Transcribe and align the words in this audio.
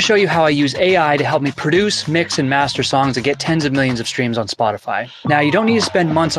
to 0.00 0.06
show 0.06 0.14
you 0.14 0.28
how 0.28 0.44
I 0.44 0.50
use 0.50 0.74
AI 0.76 1.16
to 1.18 1.24
help 1.24 1.42
me 1.42 1.52
produce, 1.52 2.08
mix, 2.08 2.38
and 2.38 2.48
master 2.48 2.82
songs 2.82 3.16
that 3.16 3.20
get 3.22 3.38
tens 3.38 3.64
of 3.64 3.72
millions 3.72 4.00
of 4.00 4.08
streams 4.08 4.38
on 4.38 4.46
Spotify. 4.46 5.10
Now, 5.26 5.40
you 5.40 5.52
don't 5.52 5.66
need 5.66 5.78
to 5.78 5.84
spend 5.84 6.14
months 6.14 6.38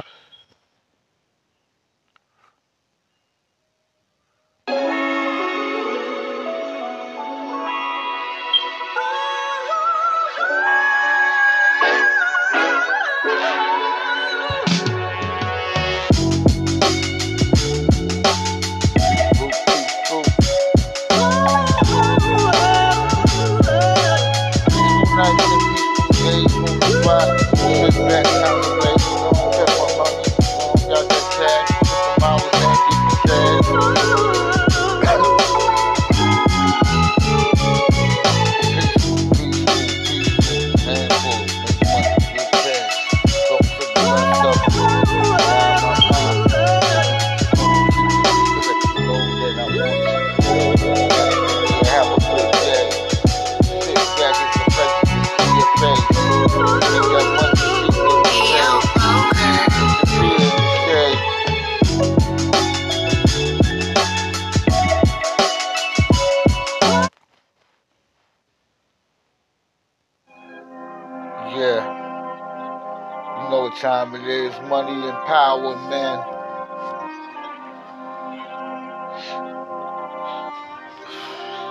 Money 74.59 75.07
and 75.07 75.17
power, 75.25 75.75
man. 75.89 76.19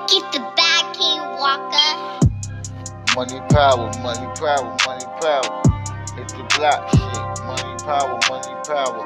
Get 0.08 0.32
the 0.32 0.40
bag, 0.56 0.94
King 0.94 1.20
Walker. 1.36 1.92
Money, 3.14 3.40
power, 3.50 3.90
money, 4.00 4.26
power, 4.40 4.76
money, 4.86 5.04
power. 5.20 5.62
Hit 6.16 6.28
the 6.28 6.44
block, 6.56 6.88
shit. 6.90 7.44
Money, 7.44 7.76
power, 7.84 8.18
money, 8.28 8.54
power. 8.66 9.04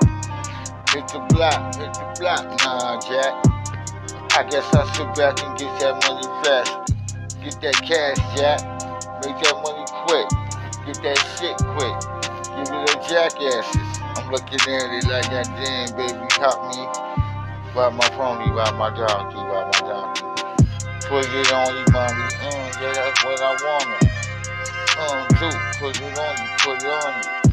Hit 0.91 1.09
the 1.09 1.19
block, 1.34 1.75
hit 1.75 1.93
the 1.94 2.15
block, 2.20 2.44
nah, 2.65 3.00
Jack. 3.00 3.34
I 4.37 4.44
guess 4.49 4.72
I 4.72 4.87
sit 4.94 5.15
back 5.16 5.43
and 5.44 5.59
get 5.59 5.81
that 5.81 5.94
money 6.06 6.26
fast. 6.44 6.94
Get 7.43 7.60
that 7.60 7.75
cash, 7.82 8.19
Jack. 8.38 8.60
Make 9.25 9.43
that 9.43 9.60
money 9.62 9.84
quick. 10.06 10.28
Get 10.87 11.03
that 11.03 11.19
shit 11.38 11.56
quick. 11.75 12.24
Give 12.56 12.70
it 12.70 12.91
a 12.91 13.09
jackasses. 13.09 13.98
I'm 14.15 14.31
looking 14.31 14.60
at 14.62 14.94
it 14.94 15.04
like 15.10 15.28
that 15.31 15.47
damn 15.59 15.91
baby 15.97 16.26
caught 16.31 16.62
me. 16.70 16.87
By 17.75 17.91
my 17.91 18.09
pony, 18.10 18.47
by 18.54 18.70
my 18.78 18.94
donkey, 18.94 19.37
by 19.37 19.66
my 19.66 19.81
donkey. 19.82 20.22
Put 21.09 21.26
it 21.26 21.53
on 21.53 21.75
you, 21.75 21.84
mommy. 21.93 22.31
Mm, 22.47 22.81
yeah, 22.81 22.93
that's 22.94 23.25
what 23.25 23.43
I 23.43 23.53
want. 23.59 24.14
Um, 24.94 25.26
do. 25.37 25.50
Put 25.81 26.00
it 26.00 26.16
on 26.16 26.34
you, 26.38 26.48
put 26.62 26.78
it 26.78 26.88
on 26.88 27.12
you. 27.19 27.44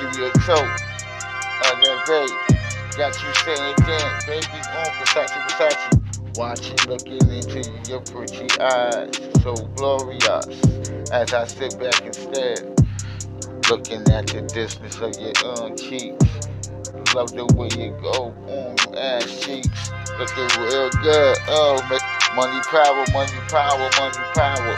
Give 0.00 0.18
you 0.18 0.26
a 0.26 0.32
tote 0.40 0.64
of 0.64 1.76
that 1.80 2.04
baby. 2.06 2.56
Got 2.96 3.12
you 3.22 3.34
saying, 3.44 3.74
damn, 3.84 4.26
baby, 4.26 4.46
on 4.72 4.88
Versace, 4.96 5.36
Versace. 5.46 6.36
Watching, 6.38 6.76
looking 6.88 7.20
into 7.30 7.60
your 7.88 8.00
pretty 8.00 8.48
eyes, 8.58 9.10
so 9.42 9.54
glorious. 9.76 10.46
As 11.12 11.32
I 11.34 11.46
sit 11.46 11.78
back 11.78 12.04
and 12.04 12.14
stare, 12.14 12.74
looking 13.70 14.02
at 14.12 14.26
the 14.28 14.42
distance 14.42 14.96
of 15.00 15.12
your 15.18 15.34
um, 15.58 15.76
cheeks. 15.76 16.24
Love 17.14 17.32
the 17.34 17.46
way 17.56 17.68
you 17.74 17.90
go, 18.00 18.30
um, 18.46 18.94
ass 18.94 19.40
cheeks. 19.40 19.90
Looking 20.18 20.46
real 20.62 20.90
good. 21.02 21.36
Oh, 21.48 21.82
make 21.90 22.02
money 22.36 22.60
power, 22.70 23.04
money 23.12 23.40
power, 23.48 23.90
money 23.98 24.24
power. 24.34 24.76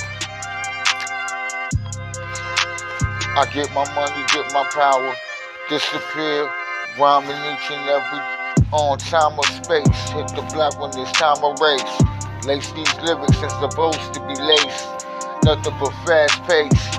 I 3.37 3.47
get 3.53 3.73
my 3.75 3.85
money, 3.95 4.25
get 4.33 4.53
my 4.53 4.65
power, 4.73 5.15
disappear, 5.69 6.51
rhyming 6.99 7.37
each 7.53 7.71
and 7.71 7.89
every 7.91 8.39
on 8.73 8.99
time 8.99 9.39
or 9.39 9.47
space. 9.47 10.11
Hit 10.11 10.29
the 10.35 10.49
block 10.53 10.81
when 10.81 10.91
it's 10.99 11.13
time 11.13 11.43
of 11.45 11.61
race. 11.61 12.47
Lace 12.47 12.73
these 12.73 12.95
lyrics 13.03 13.37
is 13.43 13.53
supposed 13.61 14.15
to 14.15 14.21
be 14.27 14.35
laced. 14.41 14.89
Nothing 15.45 15.75
but 15.79 15.93
fast 16.07 16.43
pace. 16.45 16.99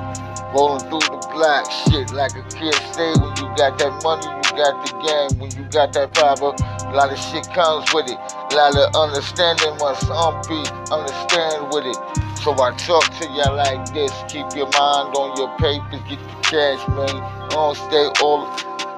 Rolling 0.54 0.82
through 0.90 1.06
the 1.06 1.22
block, 1.30 1.70
shit 1.70 2.10
like 2.10 2.34
a 2.34 2.42
kid 2.50 2.74
stay. 2.90 3.14
When 3.22 3.30
you 3.38 3.46
got 3.54 3.78
that 3.78 4.02
money, 4.02 4.26
you 4.26 4.50
got 4.58 4.82
the 4.82 4.92
game. 4.98 5.38
When 5.38 5.52
you 5.54 5.70
got 5.70 5.94
that 5.94 6.10
power, 6.18 6.58
a 6.58 6.94
lot 6.98 7.14
of 7.14 7.20
shit 7.22 7.46
comes 7.54 7.86
with 7.94 8.10
it. 8.10 8.18
A 8.18 8.56
lot 8.58 8.74
of 8.74 8.90
understanding 8.98 9.78
must 9.78 10.10
be 10.50 10.58
understand 10.90 11.70
with 11.70 11.86
it. 11.86 11.98
So 12.42 12.58
I 12.58 12.74
talk 12.82 13.06
to 13.22 13.26
y'all 13.38 13.54
like 13.62 13.94
this. 13.94 14.10
Keep 14.26 14.58
your 14.58 14.74
mind 14.74 15.14
on 15.14 15.38
your 15.38 15.54
papers, 15.62 16.02
get 16.10 16.18
the 16.18 16.36
cash, 16.42 16.82
man. 16.98 17.14
Don't 17.54 17.78
stay 17.78 18.10
all 18.26 18.50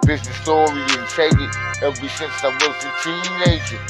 business 0.07 0.47
orientated. 0.47 1.51
Ever 1.83 2.07
since 2.07 2.37
I 2.43 2.49
was 2.63 2.79
a 2.79 2.91
teenager, 3.03 3.81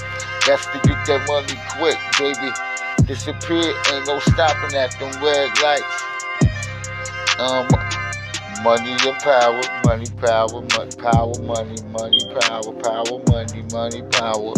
that's 0.49 0.66
to 0.66 0.81
get 0.81 0.97
that 1.05 1.28
money 1.29 1.59
quick, 1.78 1.99
baby. 2.17 2.49
Disappear, 3.05 3.75
ain't 3.93 4.07
no 4.07 4.17
stopping 4.19 4.73
at 4.73 4.97
them 4.97 5.11
red 5.22 5.51
lights. 5.61 6.03
Um, 7.40 7.68
money 8.64 8.92
and 8.92 9.18
power, 9.19 9.62
money, 9.86 10.06
power, 10.18 10.62
money, 10.62 10.96
power, 10.97 11.34
money, 11.42 11.81
money, 11.90 12.19
power, 12.42 12.74
power, 12.74 13.24
money, 13.30 13.64
money, 13.72 14.02
power. 14.12 14.53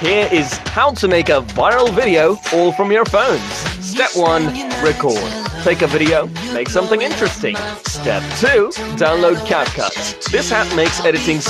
Here 0.00 0.28
is 0.32 0.56
how 0.74 0.90
to 0.94 1.06
make 1.06 1.28
a 1.28 1.42
viral 1.54 1.88
video 1.94 2.36
all 2.52 2.72
from 2.72 2.90
your 2.90 3.04
phones. 3.04 3.40
Step 3.84 4.16
1. 4.16 4.46
Record. 4.82 5.22
Take 5.62 5.82
a 5.82 5.86
video, 5.86 6.26
make 6.52 6.68
something 6.68 7.02
interesting. 7.02 7.54
Step 7.84 8.22
2. 8.40 8.70
Download 8.96 9.36
CapCut. 9.46 10.28
This 10.32 10.50
app 10.50 10.74
makes 10.74 11.04
editing 11.04 11.40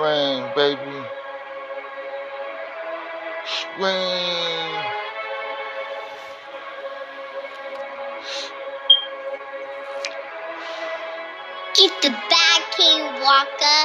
Scream, 0.00 0.48
baby. 0.56 0.80
Scream. 3.44 4.72
Get 11.76 11.92
the 12.00 12.10
bag, 12.30 12.62
King 12.74 13.02
Walker. 13.20 13.80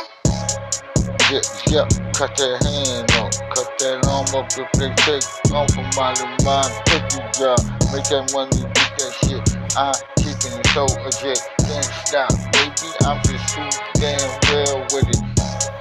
Yeah, 1.30 1.42
yeah, 1.68 1.88
cut 2.14 2.32
that 2.38 2.64
hand 2.64 3.12
off, 3.20 3.36
cut 3.54 3.78
that 3.80 4.08
arm 4.08 4.32
up 4.40 4.48
if 4.58 4.72
they 4.80 4.90
take 5.04 5.52
off 5.52 5.70
from 5.74 5.90
my 5.98 6.16
mind, 6.46 6.72
take 6.86 7.12
you 7.12 7.24
job, 7.36 7.60
make 7.92 8.08
that 8.08 8.32
money, 8.32 8.62
get 8.72 8.92
that 9.00 9.12
shit. 9.20 9.44
I'm 9.76 9.94
keeping 10.16 10.58
it 10.60 10.68
so 10.68 10.86
legit, 11.04 11.42
can't 11.60 11.84
stop, 12.08 12.32
baby. 12.54 12.88
I'm 13.04 13.20
just 13.28 13.52
too 13.54 13.68
damn 14.00 14.40
real. 14.54 14.65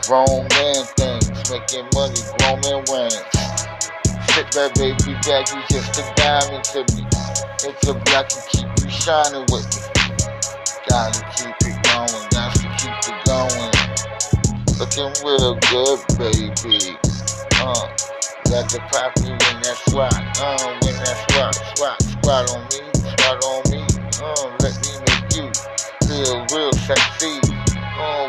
Grown 0.06 0.47
man 0.51 0.85
things, 0.97 1.51
making 1.51 1.89
money, 1.95 2.21
grown 2.39 2.61
man 2.62 2.85
rings. 2.93 3.23
Sit 4.35 4.51
that 4.53 4.75
baby 4.77 5.15
back, 5.27 5.49
you 5.53 5.62
just 5.71 5.99
a 6.01 6.05
diamond 6.17 6.65
to 6.65 6.81
me. 6.97 7.06
It's 7.65 7.89
a 7.89 7.95
black 7.95 8.31
and 8.33 8.45
keep 8.51 8.69
you 8.85 8.91
shining 8.91 9.47
with 9.53 9.67
me. 9.75 9.83
Gotta 10.89 11.23
keep 11.37 11.56
it 11.69 11.83
going, 11.85 12.29
got 12.31 12.55
to 12.56 12.69
keep 12.79 12.99
it 13.09 13.25
going. 13.27 13.75
Looking 14.79 15.12
real 15.25 15.56
good, 15.71 16.01
baby. 16.19 16.99
Uh, 17.56 17.89
Got 18.51 18.69
the 18.71 18.81
poppy 18.93 19.31
in 19.33 19.39
that 19.39 19.79
swat, 19.89 20.12
uh, 20.12 20.81
when 20.83 20.97
that 20.99 21.17
swat, 21.31 21.55
swat, 21.79 22.03
squat 22.03 22.51
on 22.51 22.62
me, 22.65 22.91
squat 23.15 23.45
on 23.47 23.62
me, 23.71 23.87
uh, 24.21 24.56
let 24.61 24.75
me 24.83 24.93
make 25.06 25.37
you 25.39 25.49
feel 26.09 26.47
real 26.53 26.73
sexy. 26.75 27.54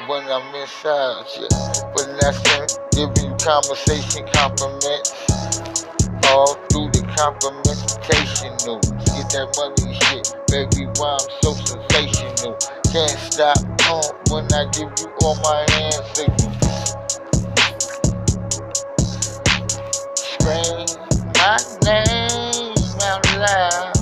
When 0.08 0.24
I'm 0.30 0.56
inside, 0.56 1.26
yeah. 1.38 1.48
But 1.96 2.08
that's 2.22 2.40
it. 2.56 2.80
Give 2.96 3.12
you 3.24 3.36
conversation 3.44 4.28
compliments. 4.34 5.14
All 6.30 6.56
through 6.70 6.90
the 6.92 7.04
complimentation. 7.18 8.56
Get 9.16 9.30
that 9.36 9.50
money 9.58 9.94
shit, 10.06 10.28
baby. 10.48 10.88
Why 10.98 11.18
I'm 11.20 11.30
so 11.44 11.54
sensational. 11.54 12.58
Can't 12.92 13.20
stop 13.20 13.58
uh, 13.90 14.04
when 14.32 14.46
I 14.54 14.66
give 14.72 14.92
you 15.00 15.10
all 15.24 15.36
my 15.44 15.66
hand 15.72 16.02
signals. 16.16 16.58
Scream 20.20 20.88
my 21.38 21.58
name 21.86 22.76
loud. 23.42 23.94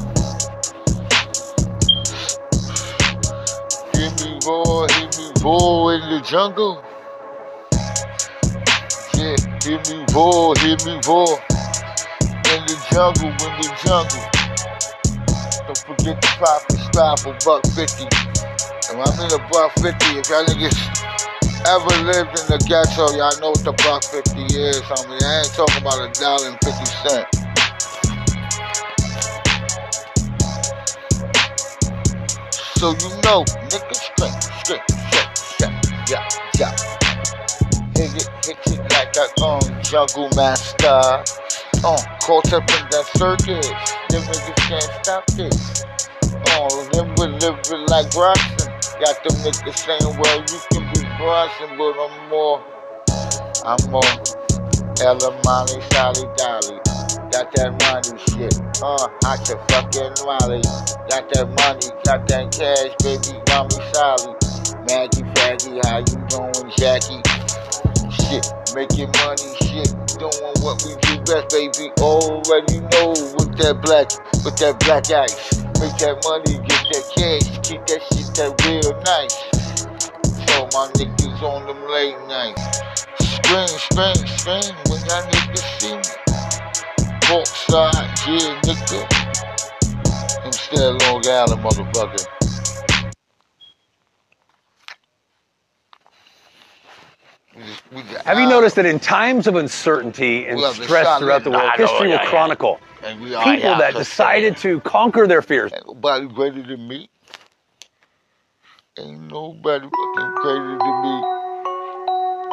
Hear 3.95 4.11
me 4.21 4.39
roar, 4.45 4.87
roar 5.43 5.93
in 5.95 6.01
the 6.09 6.21
jungle. 6.21 6.81
Yeah, 9.13 9.35
hear 9.61 9.79
me 9.91 10.05
roar, 10.15 10.55
hear 10.63 10.77
me 10.87 10.95
roar 11.03 11.35
in 12.47 12.61
the 12.63 12.77
jungle, 12.89 13.27
in 13.27 13.53
the 13.59 13.69
jungle. 13.83 14.23
Don't 15.67 15.77
forget 15.83 16.21
to 16.21 16.27
pop 16.39 16.67
the 16.69 16.77
style 16.87 17.17
for 17.17 17.35
buck 17.43 17.63
fifty. 17.75 18.07
And 18.89 19.01
I'm 19.03 19.19
in 19.19 19.31
a 19.35 19.41
buck 19.51 19.73
fifty, 19.83 20.17
if 20.17 20.29
y'all 20.29 20.45
niggas 20.45 20.79
ever 21.67 21.93
lived 22.07 22.39
in 22.39 22.45
the 22.47 22.59
ghetto, 22.67 23.11
y'all 23.19 23.35
know 23.41 23.51
what 23.51 23.63
the 23.63 23.73
buck 23.83 24.03
fifty 24.03 24.47
is. 24.55 24.81
I 24.87 25.07
mean, 25.07 25.19
I 25.23 25.43
ain't 25.43 25.53
talking 25.53 25.81
about 25.81 25.99
a 25.99 26.09
dollar 26.19 26.47
and 26.47 26.59
fifty 26.63 26.87
cent. 27.03 27.27
So 32.79 32.91
you 32.91 33.11
know, 33.23 33.43
nigga, 33.71 33.92
Hit 38.45 38.57
it, 38.67 38.79
like 38.91 39.15
a 39.15 39.41
um 39.41 39.81
jungle 39.83 40.29
master. 40.35 41.23
Uh, 41.85 41.97
caught 42.21 42.51
up 42.51 42.63
in 42.63 42.83
that 42.91 43.07
circus. 43.15 43.67
Them 44.09 44.21
niggas 44.23 44.55
can't 44.67 44.89
stop 45.03 45.25
this. 45.27 45.85
Oh, 46.51 46.89
them 46.91 47.15
we 47.15 47.27
living 47.39 47.85
like 47.87 48.11
Bronson. 48.11 48.67
Got 48.99 49.23
them 49.23 49.37
niggas 49.43 49.77
saying, 49.79 50.19
well, 50.19 50.39
you 50.39 50.59
can 50.71 50.83
be 50.93 51.01
Bronson, 51.17 51.77
but 51.77 51.95
I'm 51.99 52.29
more. 52.29 52.63
I'm 53.63 53.91
more. 53.91 54.03
Ella 55.01 55.39
Molly, 55.45 55.81
Sally 55.91 56.27
Dolly. 56.35 56.79
Got 57.31 57.51
that 57.55 57.71
money 57.79 58.19
shit. 58.27 58.59
Uh, 58.83 59.07
I 59.25 59.37
can 59.39 59.57
fucking 59.71 60.25
Molly. 60.25 60.61
Got 61.09 61.29
that 61.31 61.47
money, 61.47 61.87
got 62.03 62.27
that 62.27 62.51
cash, 62.51 62.91
baby, 63.03 63.39
mommy 63.49 63.79
Sally. 63.93 64.35
Maggie 64.87 65.23
Faggy, 65.33 65.79
how 65.85 65.99
you 65.99 66.19
doing, 66.27 66.71
Jackie? 66.77 67.23
Shit, 68.33 68.49
making 68.73 69.11
money, 69.21 69.45
shit, 69.61 69.93
doing 70.17 70.53
what 70.65 70.81
we 70.81 70.97
do 71.05 71.21
best, 71.21 71.53
baby. 71.53 71.93
Already 72.01 72.81
know 72.81 73.13
with 73.37 73.53
that 73.61 73.77
black, 73.85 74.09
with 74.43 74.57
that 74.57 74.79
black 74.81 75.05
ice. 75.11 75.61
Make 75.77 75.93
that 76.01 76.17
money, 76.25 76.57
get 76.65 76.81
that 76.89 77.05
cash, 77.13 77.45
keep 77.61 77.85
that 77.85 78.01
shit 78.09 78.33
that 78.41 78.57
real 78.65 78.89
nice. 79.05 79.37
So 80.49 80.65
my 80.73 80.89
niggas 80.97 81.43
on 81.43 81.67
them 81.67 81.85
late 81.93 82.17
nights. 82.27 82.81
Scream, 83.21 83.69
scream, 83.69 84.25
scream 84.25 84.73
when 84.89 85.05
y'all 85.05 85.29
niggas 85.29 85.79
see 85.79 85.95
me. 85.95 86.33
Porkside, 87.21 88.09
yeah, 88.27 88.61
nigga. 88.65 89.23
I'm 90.45 90.53
still 90.53 90.93
Long 90.97 91.27
Island, 91.27 91.63
motherfucker. 91.63 92.11
We 92.11 92.17
just- 92.17 92.29
we 92.39 93.03
got- 93.03 93.11
Have 98.25 98.39
you 98.39 98.47
noticed 98.47 98.75
that 98.77 98.85
in 98.85 98.99
times 98.99 99.45
of 99.47 99.55
uncertainty 99.55 100.47
and 100.47 100.57
Well, 100.57 100.73
stress 100.73 101.19
throughout 101.19 101.43
the 101.43 101.51
world, 101.51 101.63
I 101.63 101.77
know, 101.77 101.85
history 101.85 102.07
will 102.07 102.15
yeah, 102.15 102.23
yeah. 102.23 102.29
chronicle 102.29 102.79
And 103.03 103.21
we 103.21 103.35
are 103.35 103.43
people 103.43 103.69
out 103.69 103.79
that 103.79 103.93
decided 103.93 104.57
to 104.57 104.79
conquer 104.81 105.27
their 105.27 105.41
fears. 105.41 105.71
Nobody 105.85 106.27
greater 106.27 106.63
than 106.63 106.87
me. 106.87 107.09
Ain't 108.97 109.21
nobody 109.31 109.85
fucking 109.85 110.35
greater 110.41 110.77
than 110.77 111.01
me. 111.01 111.23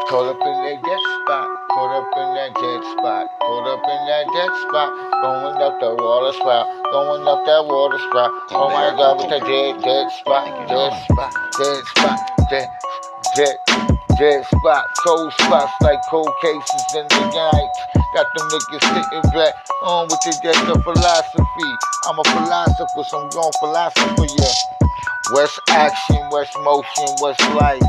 Caught 0.08 0.26
up 0.26 0.40
in 0.40 0.56
that 0.64 0.80
jet 0.82 1.02
spot, 1.22 1.48
caught 1.70 1.92
up 1.96 2.08
in 2.16 2.34
that 2.34 2.50
jet 2.56 2.82
spot, 2.98 3.26
caught 3.40 3.68
up 3.68 3.84
in 3.84 4.00
that 4.08 4.26
jet 4.34 4.52
spot, 4.66 4.90
going 5.22 5.62
up 5.62 5.80
the 5.80 5.94
water 6.02 6.32
spout, 6.32 6.66
going 6.90 7.28
up 7.28 7.44
that 7.46 7.64
water 7.64 7.98
spout. 8.10 8.32
Oh 8.50 8.68
my 8.70 8.90
god, 8.96 9.18
with 9.18 9.30
that 9.30 9.46
jet, 9.46 9.84
jet 9.84 10.10
spot, 10.18 10.68
jet 10.68 10.92
spot, 11.04 11.32
jet 11.56 11.84
spot, 11.94 12.18
jet, 12.50 12.68
jet, 13.36 13.99
jet 14.20 14.44
spot, 14.44 14.84
cold 15.02 15.32
spots 15.32 15.72
like 15.80 15.98
cold 16.10 16.28
cases 16.42 16.84
in 16.94 17.08
the 17.08 17.20
night. 17.32 17.72
Got 18.14 18.26
them 18.36 18.48
niggas 18.52 18.84
sitting 18.92 19.30
back 19.32 19.54
on 19.82 20.08
with 20.08 20.20
the 20.20 20.38
jet 20.44 20.60
of 20.68 20.82
philosophy. 20.84 21.70
I'm 22.04 22.18
a 22.18 22.24
philosopher, 22.24 23.02
so 23.08 23.16
I'm 23.16 23.30
going 23.30 23.52
philosopher, 23.60 24.26
yeah. 24.36 24.52
West 25.32 25.58
action, 25.70 26.20
what's 26.28 26.54
motion, 26.58 27.08
what's 27.20 27.40
life. 27.56 27.80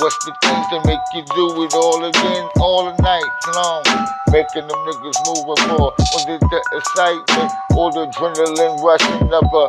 What's 0.00 0.16
the 0.24 0.32
things 0.40 0.66
that 0.72 0.86
make 0.86 1.04
you 1.12 1.20
do 1.36 1.64
it 1.64 1.74
all 1.74 2.02
again, 2.02 2.48
all 2.56 2.88
the 2.88 2.96
night 3.02 3.28
long? 3.52 3.84
Making 4.32 4.72
them 4.72 4.80
niggas 4.88 5.20
moving 5.28 5.68
more. 5.68 5.92
Was 5.92 6.24
it 6.32 6.40
the 6.40 6.60
excitement 6.80 7.52
or 7.76 7.92
the 7.92 8.08
adrenaline 8.08 8.80
rushing 8.80 9.30
up 9.30 9.52
a 9.52 9.68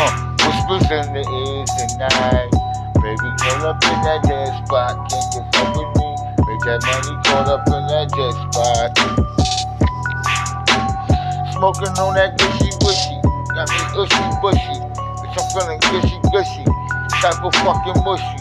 uh, 0.00 0.36
whispers 0.48 0.88
in 0.88 1.12
the 1.12 1.28
ears 1.28 1.92
tonight? 1.92 2.59
Baby, 3.00 3.32
caught 3.40 3.64
up 3.64 3.80
in 3.80 3.96
that 4.04 4.20
dead 4.28 4.52
spot. 4.60 4.92
Can 5.08 5.24
you 5.32 5.40
fuck 5.56 5.72
with 5.72 5.88
me? 5.96 6.08
Make 6.44 6.62
that 6.68 6.84
money 6.84 7.16
caught 7.24 7.48
up 7.48 7.64
in 7.72 7.82
that 7.88 8.12
dead 8.12 8.34
spot. 8.44 8.92
Smoking 11.56 11.96
on 11.96 12.12
that 12.20 12.36
gushy 12.36 12.68
wishy. 12.84 13.16
Got 13.56 13.72
me 13.72 13.80
ushy 14.04 14.24
bushy. 14.44 14.76
Bitch, 15.24 15.32
I'm 15.32 15.48
feeling 15.48 15.80
gushy 15.88 16.20
gushy. 16.28 16.64
Type 17.24 17.40
of 17.40 17.56
fucking 17.64 18.04
mushy. 18.04 18.36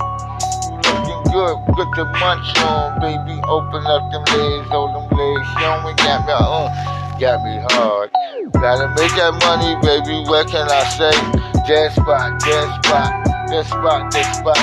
You 0.68 0.76
looking 0.92 1.24
good, 1.32 1.56
good 1.80 1.90
to 1.96 2.04
munch 2.20 2.52
on, 2.60 3.00
baby. 3.00 3.40
Open 3.48 3.88
up 3.88 4.12
them 4.12 4.28
legs, 4.28 4.68
hold 4.68 4.92
them 4.92 5.08
legs. 5.16 5.48
Show 5.56 5.88
me, 5.88 5.96
got 6.04 6.28
me, 6.28 6.36
uh, 6.36 6.68
got 7.16 7.40
me 7.48 7.64
hard. 7.72 8.12
Gotta 8.60 8.92
make 9.00 9.16
that 9.16 9.40
money, 9.40 9.80
baby. 9.88 10.28
What 10.28 10.52
can 10.52 10.68
I 10.68 10.84
say? 11.00 11.16
Dead 11.64 11.92
spot, 11.96 12.40
dead 12.44 12.68
spot, 12.84 13.24
dead 13.50 13.66
spot, 13.66 14.12
dead 14.12 14.30
spot. 14.36 14.58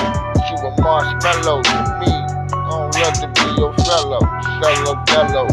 You 0.47 0.55
a 0.63 0.71
marshmallow 0.81 1.61
to 1.61 1.77
me. 1.99 2.07
I 2.07 2.69
don't 2.71 2.95
love 2.95 3.13
to 3.19 3.27
be 3.27 3.45
your 3.59 3.73
fellow, 3.83 4.23
fellow, 4.63 4.95
fellow. 5.11 5.47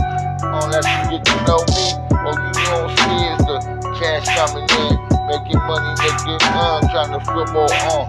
On 0.54 0.70
that 0.70 0.86
you 0.86 1.18
get 1.18 1.26
to 1.26 1.34
know 1.42 1.58
me. 1.74 1.98
All 2.22 2.38
you 2.38 2.54
don't 2.54 2.94
see 2.94 3.20
is 3.34 3.42
the 3.42 3.58
cash 3.98 4.30
coming 4.38 4.70
in, 4.70 4.94
making 5.26 5.58
money, 5.66 5.92
making 5.98 6.38
uh, 6.46 6.80
trying 6.94 7.10
to 7.10 7.20
flip 7.26 7.50
more 7.50 7.66
on. 7.90 8.06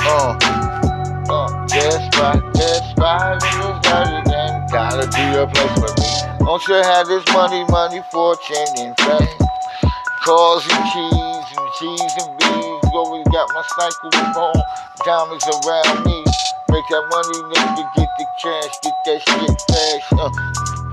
Uh, 0.00 0.38
uh, 1.28 1.66
dead 1.66 2.12
spot, 2.12 2.40
dead 2.54 2.82
spot 2.90 3.44
in 3.44 3.60
this 3.60 3.76
dirty 3.84 4.20
game. 4.30 4.56
Gotta 4.72 5.06
be 5.12 5.24
a 5.36 5.46
place 5.46 5.74
for 5.76 5.92
me. 6.00 6.44
Don't 6.46 6.66
you 6.66 6.74
have 6.80 7.06
this 7.06 7.24
money, 7.32 7.64
money, 7.68 8.02
fortune, 8.10 8.56
and 8.78 8.96
fame? 8.98 9.38
Cars 10.24 10.64
and 10.70 10.84
keys 10.92 11.46
and 11.56 11.68
cheese 11.78 12.12
and 12.24 12.38
beans. 12.38 12.61
Always 12.94 13.24
got 13.32 13.48
my 13.54 13.64
cycle 13.80 14.12
on, 14.36 14.54
diamonds 15.06 15.48
around 15.48 16.04
me. 16.04 16.20
Make 16.68 16.84
that 16.92 17.04
money, 17.08 17.38
nigga, 17.48 17.84
get 17.96 18.08
the 18.18 18.26
cash, 18.44 18.74
get 18.84 18.92
that 19.06 19.18
shit 19.24 19.56
fast. 19.64 20.12
Uh, 20.12 20.28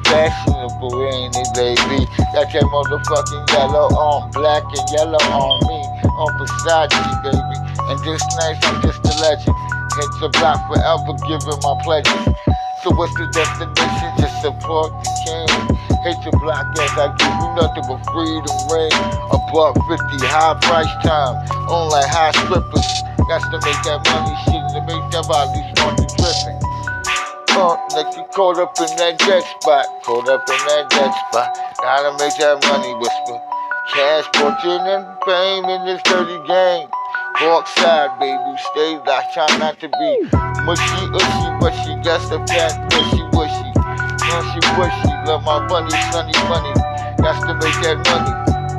fashionable, 0.07 0.95
ain't 1.11 1.35
it, 1.35 1.49
baby? 1.59 2.07
Got 2.31 2.55
that 2.55 2.63
motherfucking 2.71 3.51
yellow 3.51 3.91
on, 3.99 4.31
black 4.31 4.63
and 4.63 4.87
yellow 4.95 5.19
on 5.27 5.59
me, 5.67 5.79
on 6.07 6.31
Versace, 6.39 6.95
baby. 7.19 7.55
And 7.91 7.99
this 8.07 8.23
night, 8.39 8.63
I'm 8.63 8.79
just 8.81 9.03
a 9.03 9.13
legend. 9.19 9.55
Hit 9.99 10.11
the 10.23 10.29
block 10.39 10.55
forever, 10.71 11.13
giving 11.27 11.59
my 11.59 11.75
pledges. 11.83 12.15
So 12.83 12.95
what's 12.95 13.13
the 13.19 13.27
destination? 13.35 14.07
Just 14.23 14.39
support 14.41 14.95
the 15.03 15.11
king. 15.27 15.88
Hit 16.03 16.15
the 16.23 16.31
block 16.39 16.63
as 16.79 16.95
I 16.95 17.11
give 17.19 17.35
you 17.43 17.49
nothing 17.59 17.83
but 17.83 17.99
freedom 18.15 18.57
ring. 18.71 18.95
A 19.31 19.37
buck 19.51 19.75
fifty, 19.83 20.23
high 20.23 20.55
price 20.63 20.89
time. 21.03 21.35
On 21.67 21.91
like 21.91 22.07
high 22.07 22.31
strippers. 22.39 22.87
Got 23.27 23.43
to 23.51 23.59
make 23.61 23.77
that 23.83 23.99
money 24.07 24.33
shit 24.47 24.63
to 24.73 24.79
make 24.87 25.05
that 25.11 25.27
body 25.27 25.59
start 25.75 25.99
to 25.99 26.07
dripping. 26.15 26.59
Uh, 27.51 27.75
nigga 27.91 28.31
caught 28.31 28.57
up 28.57 28.73
in 28.79 28.89
that 28.95 29.19
jet 29.19 29.43
spot. 29.59 29.85
Caught 30.07 30.29
up 30.29 30.47
in 30.47 30.59
that 30.71 30.87
jet 30.89 31.11
spot. 31.27 31.51
Gotta 31.83 32.15
make 32.15 32.35
that 32.39 32.63
money 32.63 32.95
whisper. 32.95 33.37
Cash, 33.91 34.25
fortune, 34.39 34.87
and 34.87 35.03
fame 35.27 35.65
in 35.65 35.85
this 35.85 36.01
dirty 36.07 36.39
game. 36.47 36.87
Parkside, 37.35 38.19
baby, 38.19 38.55
stay 38.71 38.99
I 39.03 39.23
try 39.33 39.47
not 39.57 39.79
to 39.79 39.87
be 39.89 40.11
mushy, 40.63 41.03
ushy, 41.11 41.59
but 41.59 41.73
she 41.83 41.95
got 42.03 42.21
the 42.29 42.39
fat, 42.47 42.77
mushy, 42.91 43.23
wishy. 43.35 43.69
Mushy, 44.29 44.61
wishy, 44.77 45.08
love 45.29 45.43
my 45.43 45.67
bunny, 45.67 45.91
sunny 46.11 46.33
bunny. 46.49 46.73
Got 47.21 47.45
to 47.45 47.53
make 47.61 47.77
that 47.85 48.01
money. 48.09 48.33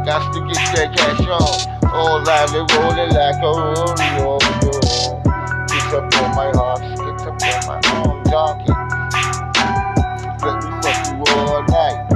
Got 0.05 0.35
to 0.35 0.41
get 0.51 0.59
that 0.75 0.91
cash 0.97 1.23
on. 1.23 1.95
All 1.95 2.19
lively, 2.25 2.67
rolling 2.75 3.15
like 3.15 3.39
a 3.39 3.51
rodeo. 3.55 4.39
Get 5.71 5.95
up 5.95 6.11
on 6.19 6.35
my 6.35 6.51
horse, 6.51 6.83
get 6.99 7.23
up 7.23 7.39
on 7.39 7.59
my 7.71 7.79
own 8.03 8.23
donkey. 8.25 8.75
Let 10.43 10.59
me 10.59 10.71
fuck 10.83 10.99
you 11.07 11.23
all 11.39 11.63
night. 11.71 12.11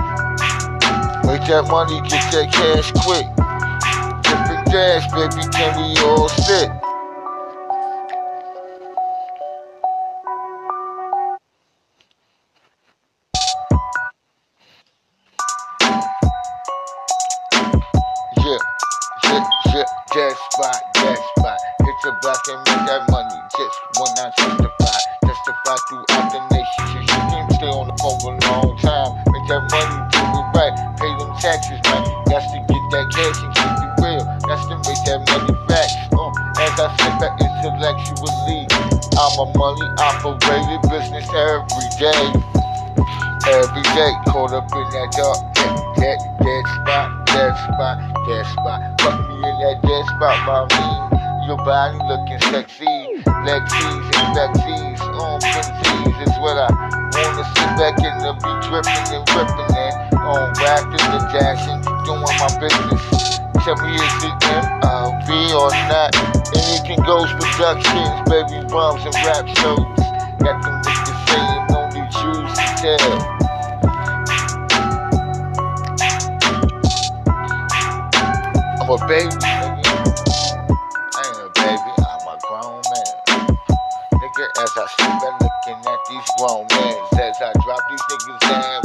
Make 1.27 1.47
that 1.47 1.69
money, 1.71 2.01
get 2.03 2.27
that 2.35 2.51
cash 2.51 2.91
quick. 3.07 3.31
Different 4.25 4.67
dash, 4.67 5.07
baby, 5.13 5.47
can 5.53 5.79
we 5.79 5.97
all 6.03 6.29
sit? 6.29 6.84
Spot, 20.55 20.79
that 20.95 21.19
spot. 21.35 21.59
Hit 21.83 21.97
the 22.07 22.13
block 22.23 22.43
and 22.49 22.61
make 22.63 22.83
that 22.87 23.03
money. 23.11 23.39
Just 23.59 23.77
when 23.99 24.13
I 24.23 24.31
testify, 24.39 24.99
testify 25.27 25.77
throughout 25.91 26.27
the 26.31 26.41
nation. 26.55 26.85
You 26.95 27.21
can 27.31 27.45
stay 27.59 27.73
on 27.75 27.87
the 27.91 27.97
phone 27.99 28.19
for 28.23 28.33
a 28.35 28.41
long 28.47 28.71
time. 28.79 29.11
Make 29.35 29.47
that 29.51 29.63
money, 29.67 29.99
do 30.15 30.23
it 30.23 30.47
right. 30.55 30.75
Pay 30.99 31.13
them 31.19 31.33
taxes, 31.43 31.81
man. 31.91 32.03
Got 32.31 32.47
to 32.55 32.59
get 32.71 32.83
that 32.95 33.07
cash 33.11 33.39
and 33.43 33.53
keep 33.55 33.75
it 33.83 33.93
real. 33.99 34.25
Got 34.47 34.61
to 34.71 34.77
make 34.87 35.03
that 35.11 35.21
money 35.27 35.55
back. 35.67 35.91
Uh, 36.15 36.31
as 36.63 36.75
I 36.79 36.87
sit 37.03 37.15
back 37.19 37.35
intellectually, 37.43 38.63
I'm 39.19 39.35
a 39.43 39.47
money 39.59 39.89
operated 39.99 40.83
business 40.87 41.27
every 41.35 41.89
day. 41.99 42.25
Every 43.45 43.83
day, 43.93 44.13
caught 44.33 44.57
up 44.57 44.65
in 44.73 44.89
that 44.97 45.13
dark, 45.13 45.37
that, 45.57 45.77
that, 46.01 46.19
that 46.41 46.65
spot, 46.65 47.27
that 47.29 47.53
spot, 47.61 47.97
that 48.25 48.45
spot. 48.49 48.81
Fuck 49.05 49.21
me 49.29 49.37
in 49.37 49.57
that 49.61 49.85
dead 49.85 50.05
spot, 50.17 50.37
my 50.49 50.65
mean. 50.73 51.15
Your 51.45 51.61
body 51.61 52.01
looking 52.09 52.41
sexy. 52.49 52.89
Leg 53.45 53.61
and 53.69 54.53
tees, 54.65 55.01
on 55.21 55.41
tees 55.45 56.17
is 56.25 56.35
what 56.41 56.57
I 56.57 56.73
wanna 57.13 57.45
sit 57.45 57.71
back 57.77 58.01
in 58.01 58.17
the 58.25 58.33
be 58.33 58.53
dripping 58.65 59.13
and 59.13 59.25
ripping 59.37 59.77
and 59.77 59.93
on 60.25 60.49
rapping 60.65 61.05
and 61.05 61.27
dashing, 61.29 61.85
doing 62.09 62.25
my 62.41 62.49
business. 62.57 63.05
Tell 63.61 63.77
me 63.77 63.93
is 63.93 64.25
it 64.25 64.41
M.I.V. 64.41 65.29
or 65.53 65.69
not? 65.93 66.17
Anything 66.57 67.05
goes 67.05 67.29
productions, 67.37 68.25
baby 68.25 68.65
bums 68.73 69.05
and 69.05 69.15
rap 69.21 69.45
shows. 69.61 69.85
Got 70.41 70.65
them 70.65 70.81
niggas 70.81 71.21
saying 71.29 71.65
only 71.77 72.09
Jews 72.09 72.57
can 72.57 72.99
tell. 72.99 73.34
I'm 78.85 78.91
a 79.01 79.09
baby, 79.09 79.33
nigga. 79.33 79.97
I 81.17 81.25
ain't 81.25 81.41
a 81.41 81.49
baby, 81.57 81.93
I'm 82.05 82.29
a 82.29 82.37
grown 82.45 82.83
man. 82.93 83.17
Nigga, 84.13 84.45
as 84.61 84.73
I 84.77 84.85
sit 84.93 85.13
back 85.25 85.41
looking 85.41 85.81
at 85.89 86.01
these 86.11 86.29
grown 86.37 86.69
men, 86.69 87.01
as 87.17 87.41
I 87.41 87.53
drop 87.65 87.81
these 87.89 88.05
niggas 88.13 88.41
down 88.45 88.83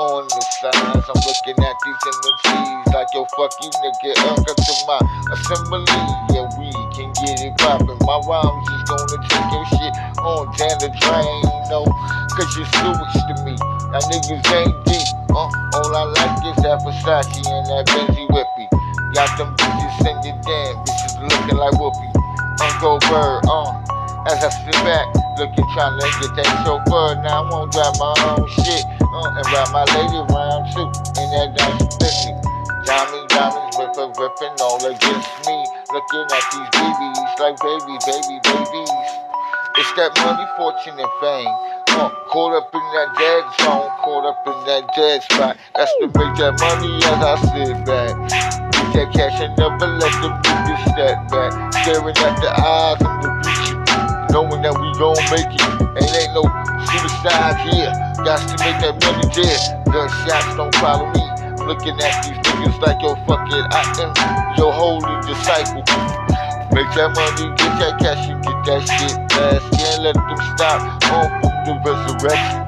on 0.00 0.24
the 0.32 0.44
sides, 0.48 1.04
I'm 1.12 1.20
looking 1.28 1.60
at 1.60 1.76
these 1.84 2.00
MCs 2.08 2.94
like, 2.94 3.08
yo, 3.12 3.26
fuck 3.36 3.52
you, 3.60 3.68
nigga, 3.84 4.16
welcome 4.24 4.56
to 4.56 4.74
my 4.88 5.00
assembly. 5.36 5.84
Yeah, 6.32 6.48
we 6.56 6.72
can 6.96 7.12
get 7.20 7.44
it 7.44 7.58
poppin'. 7.58 8.00
My 8.08 8.20
rhymes 8.24 8.68
is 8.72 8.82
gonna 8.88 9.18
take 9.28 9.52
your 9.52 9.66
shit 9.76 9.94
on 10.24 10.48
down 10.56 10.76
the 10.80 10.88
drain, 11.04 11.44
no, 11.68 11.84
cause 12.32 12.48
you're 12.56 12.64
sewage 12.80 13.16
to 13.28 13.44
me. 13.44 13.60
Now 13.92 14.00
niggas 14.08 14.40
ain't 14.56 14.84
deep, 14.88 15.08
uh, 15.36 15.52
all 15.76 15.92
I 15.96 16.04
like 16.16 16.40
is 16.48 16.56
that 16.64 16.80
Versace 16.80 17.44
and 17.44 17.66
that 17.68 17.84
Benzy 17.92 18.26
Whippy. 18.32 18.43
Looking 21.44 21.58
like 21.58 21.74
Whoopi. 21.74 22.08
Uncle 22.60 22.98
Bird, 23.10 23.44
uh, 23.44 24.24
as 24.32 24.40
I 24.40 24.48
sit 24.64 24.72
back, 24.84 25.06
looking 25.36 25.66
trying 25.74 25.98
to 26.00 26.06
get 26.20 26.32
that 26.36 26.48
chauffeur. 26.64 27.20
Now 27.20 27.44
I 27.44 27.50
won't 27.50 27.72
drive 27.72 27.98
my 28.00 28.14
own 28.32 28.48
shit, 28.48 28.84
uh, 29.02 29.36
and 29.36 29.44
ride 29.52 29.70
my 29.72 29.84
lady 29.92 30.18
around 30.24 30.72
too. 30.72 30.88
In 31.20 31.28
that 31.36 31.52
nice 31.58 31.96
fifty. 32.00 32.32
Diamonds, 32.84 33.32
diamonds, 33.32 33.76
whipper, 33.76 34.08
ripping 34.16 34.56
all 34.60 34.80
against 34.80 35.32
me. 35.44 35.56
Looking 35.92 36.26
at 36.32 36.44
these 36.52 36.70
babies 36.72 37.18
like 37.40 37.56
baby, 37.60 37.96
baby, 38.08 38.36
babies. 38.44 39.10
It's 39.76 39.90
that 39.98 40.14
money, 40.22 40.46
fortune, 40.56 40.96
and 40.96 41.12
fame. 41.20 41.54
Uh, 41.88 42.10
caught 42.30 42.56
up 42.56 42.74
in 42.74 42.80
that 42.80 43.10
dead 43.18 43.44
zone, 43.60 43.90
caught 44.02 44.24
up 44.26 44.46
in 44.46 44.66
that 44.66 44.94
dead 44.96 45.22
spot. 45.22 45.56
That's 45.74 45.92
to 46.00 46.06
make 46.06 46.36
that 46.38 46.58
money 46.60 46.96
as 46.96 47.20
I 47.20 47.34
sit 47.52 47.84
back. 47.84 48.73
That 48.94 49.10
cash 49.12 49.42
and 49.42 49.50
never 49.58 49.90
let 49.98 50.14
them 50.22 50.38
niggas 50.46 50.82
step 50.94 51.18
back. 51.26 51.50
Staring 51.82 52.14
at 52.14 52.34
the 52.38 52.50
eyes 52.54 53.02
of 53.02 53.14
the 53.26 53.30
future, 53.42 53.78
knowing 54.30 54.62
that 54.62 54.74
we 54.78 54.86
gon' 54.96 55.18
make 55.34 55.50
it. 55.50 55.66
And 55.98 56.06
ain't 56.14 56.30
no 56.30 56.46
suicide 56.86 57.58
here. 57.66 57.90
Got 58.22 58.38
to 58.46 58.54
make 58.62 58.78
that 58.86 58.94
money 59.02 59.26
there. 59.34 59.58
Gunshots 59.90 60.54
don't 60.54 60.74
follow 60.78 61.10
me. 61.10 61.26
Looking 61.66 61.98
at 62.00 62.22
these 62.22 62.38
niggas 62.38 62.78
like 62.80 63.02
yo, 63.02 63.18
fuck 63.26 63.42
it, 63.50 63.66
I 63.74 63.82
am 63.98 64.14
your 64.56 64.72
holy 64.72 65.14
disciple. 65.26 65.82
Make 66.70 66.90
that 66.94 67.10
money, 67.18 67.50
get 67.58 67.74
that 67.82 67.98
cash, 67.98 68.30
and 68.30 68.42
get 68.46 68.58
that 68.66 68.82
shit 68.86 69.14
fast. 69.34 69.64
Can't 69.74 70.02
let 70.06 70.14
them 70.14 70.40
stop 70.54 70.80
on 71.10 71.28
the 71.66 71.74
resurrection. 71.82 72.63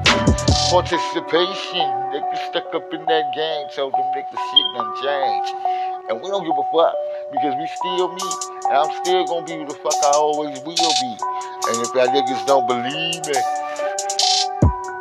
Participation, 0.69 1.87
They 2.11 2.19
niggas 2.19 2.49
stuck 2.49 2.75
up 2.75 2.93
in 2.93 3.05
that 3.05 3.25
gang, 3.33 3.67
tell 3.73 3.89
them 3.89 4.03
niggas 4.11 4.43
shit 4.51 4.67
done 4.75 4.91
changed. 4.99 5.55
And 6.09 6.21
we 6.21 6.27
don't 6.27 6.43
give 6.43 6.55
a 6.55 6.67
fuck 6.75 6.95
because 7.31 7.55
we 7.55 7.67
still 7.67 8.11
me, 8.11 8.27
and 8.67 8.77
I'm 8.77 8.91
still 9.03 9.25
gonna 9.27 9.45
be 9.45 9.63
the 9.63 9.73
fuck 9.79 9.95
I 10.03 10.11
always 10.15 10.59
will 10.61 10.75
be. 10.75 11.11
And 11.67 11.75
if 11.83 11.95
y'all 11.95 12.11
niggas 12.11 12.45
don't 12.47 12.67
believe 12.67 13.23
me, 13.27 13.39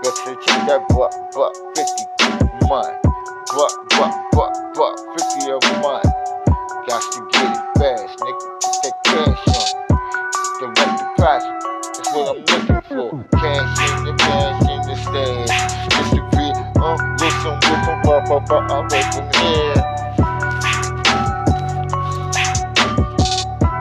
let's 0.03 0.19
say 0.23 0.35
check 0.47 0.67
that 0.71 0.87
buck, 0.95 1.11
buck 1.35 1.55
50 1.75 2.07
a 2.23 2.69
month. 2.69 3.03
Buck, 3.55 3.75
buck, 3.91 4.15
buck, 4.33 4.55
buck 4.75 4.97
50 5.19 5.51
a 5.51 5.59
month. 5.83 6.11
Got 6.87 7.03
to 7.13 7.29
get 7.33 7.51
it 7.51 7.65
fast, 7.79 8.19
nigga. 8.23 8.47
Get 8.63 8.77
that 8.83 8.95
cash 9.05 9.43
on. 9.51 9.87
Direct 10.61 10.95
deposit. 11.03 11.55
That's 11.95 12.11
what 12.15 12.27
I'm 12.31 12.43
looking 12.47 12.83
for. 12.87 13.25
Cash 13.39 13.99
in 13.99 14.05
the 14.05 14.26
stash. 15.17 15.89
Just 15.91 16.13
a 16.13 16.23
bit, 16.33 16.57
uh, 16.77 16.97
listen 17.21 17.55
with 17.55 17.87
up, 18.09 18.51
I'm 18.51 18.89
right 18.89 19.15
from 19.15 19.29
here. 19.41 19.83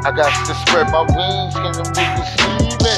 I 0.06 0.12
got 0.15 0.32
to 0.46 0.54
spread 0.54 0.92
my 0.92 1.01
wings, 1.01 1.54
can 1.56 1.74
the 1.74 1.84
niggas 1.98 2.30
see 2.38 2.77
me? 2.84 2.96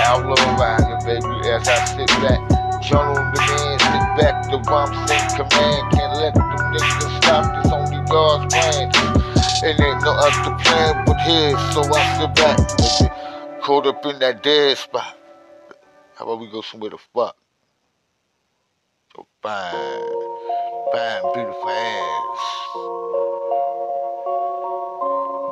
Outlaw 0.00 0.56
rider, 0.56 0.98
baby, 1.04 1.48
as 1.50 1.68
I 1.68 1.84
sit 1.84 2.08
back. 2.24 2.40
Journal 2.82 3.14
the 3.14 3.40
man, 3.40 3.78
sit 3.78 4.06
back, 4.18 4.50
the 4.50 4.58
bombs 4.64 5.10
in 5.10 5.22
command. 5.36 5.92
Can't 5.92 6.14
let 6.16 6.34
them 6.34 6.48
niggas 6.72 7.16
stop, 7.18 7.44
there's 7.52 7.72
only 7.72 8.00
God's 8.08 8.52
plan. 8.52 8.90
It 9.64 9.78
ain't 9.78 10.02
no 10.02 10.12
other 10.12 10.56
plan 10.64 11.04
but 11.06 11.20
his, 11.20 11.54
so 11.72 11.82
I 11.94 12.02
sit 12.18 12.34
back. 12.34 13.60
Caught 13.60 13.86
up 13.86 14.04
in 14.06 14.18
that 14.18 14.42
dead 14.42 14.76
spot. 14.76 15.16
How 16.16 16.24
about 16.24 16.40
we 16.40 16.50
go 16.50 16.62
somewhere 16.62 16.90
to 16.90 16.98
fuck? 16.98 17.36
Fine, 19.42 19.74
fine, 20.92 21.22
beautiful 21.34 21.70
ass. 21.70 22.40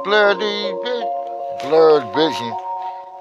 Blurred 0.04 0.38
bitch, 0.38 1.62
blurred 1.64 2.06
vision. 2.14 2.52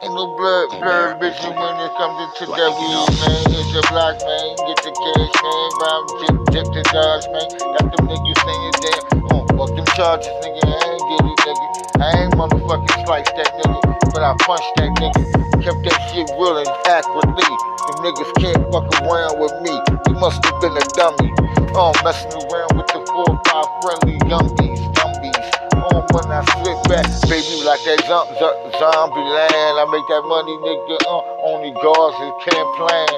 Ain't 0.04 0.14
no 0.14 0.28
blood, 0.38 0.70
blurred 0.80 1.20
vision 1.20 1.52
when 1.58 1.76
it 1.82 1.92
comes 1.98 2.22
into 2.22 2.46
that 2.54 2.72
weed, 2.78 3.10
man. 3.18 3.44
It's 3.50 3.74
a 3.74 3.84
block, 3.90 4.22
man. 4.22 4.56
Get 4.70 4.80
the 4.86 4.94
cash, 4.94 5.36
man. 5.42 5.70
Round 5.82 6.06
dip, 6.22 6.36
dip 6.54 6.68
to 6.72 6.84
dodge, 6.94 7.26
man. 7.34 7.50
Got 7.74 7.86
them 7.90 8.06
niggas 8.06 8.40
saying 8.46 8.76
damn. 8.86 9.26
Oh, 9.34 9.42
uh, 9.42 9.58
fuck 9.58 9.76
them 9.76 9.88
charges, 9.98 10.30
nigga. 10.46 10.62
I 10.70 10.86
ain't 10.94 11.06
get 11.10 11.26
it, 11.26 11.40
nigga. 11.50 11.68
I 12.00 12.08
ain't 12.22 12.34
motherfucking 12.38 13.06
slice 13.06 13.32
that 13.36 13.50
nigga, 13.58 13.82
but 14.14 14.22
I 14.22 14.36
punched 14.46 14.74
that 14.78 14.92
nigga. 15.02 15.24
Kept 15.66 15.82
that 15.84 15.98
shit 16.14 16.30
real 16.38 16.58
and 16.62 16.70
accurately. 16.86 17.50
Them 17.90 17.98
niggas 18.06 18.32
can't 18.38 18.62
fuck 18.72 18.86
around 19.02 19.42
with 19.42 19.54
me. 19.66 19.74
Must 20.20 20.44
have 20.46 20.62
been 20.62 20.78
a 20.78 20.86
dummy. 20.96 21.32
Oh, 21.76 21.94
messing 22.04 22.32
around 22.32 22.76
with 22.78 22.88
the 22.94 23.02
four 23.12 23.28
or 23.28 23.40
five 23.48 23.70
friendly 23.84 24.20
yumbies, 24.32 24.82
dumbies. 24.96 25.48
Oh, 25.80 26.04
when 26.16 26.28
I 26.32 26.44
slip 26.60 26.80
back, 26.92 27.08
baby, 27.30 27.64
like 27.68 27.82
that 27.88 28.04
zom- 28.08 28.32
zo- 28.40 28.60
zombie 28.80 29.28
land. 29.34 29.76
I 29.80 29.86
make 29.92 30.08
that 30.12 30.24
money, 30.28 30.56
nigga. 30.64 30.98
Uh, 31.08 31.24
only 31.52 31.72
gods 31.84 32.16
that 32.20 32.34
can't 32.48 32.70
plan. 32.80 33.12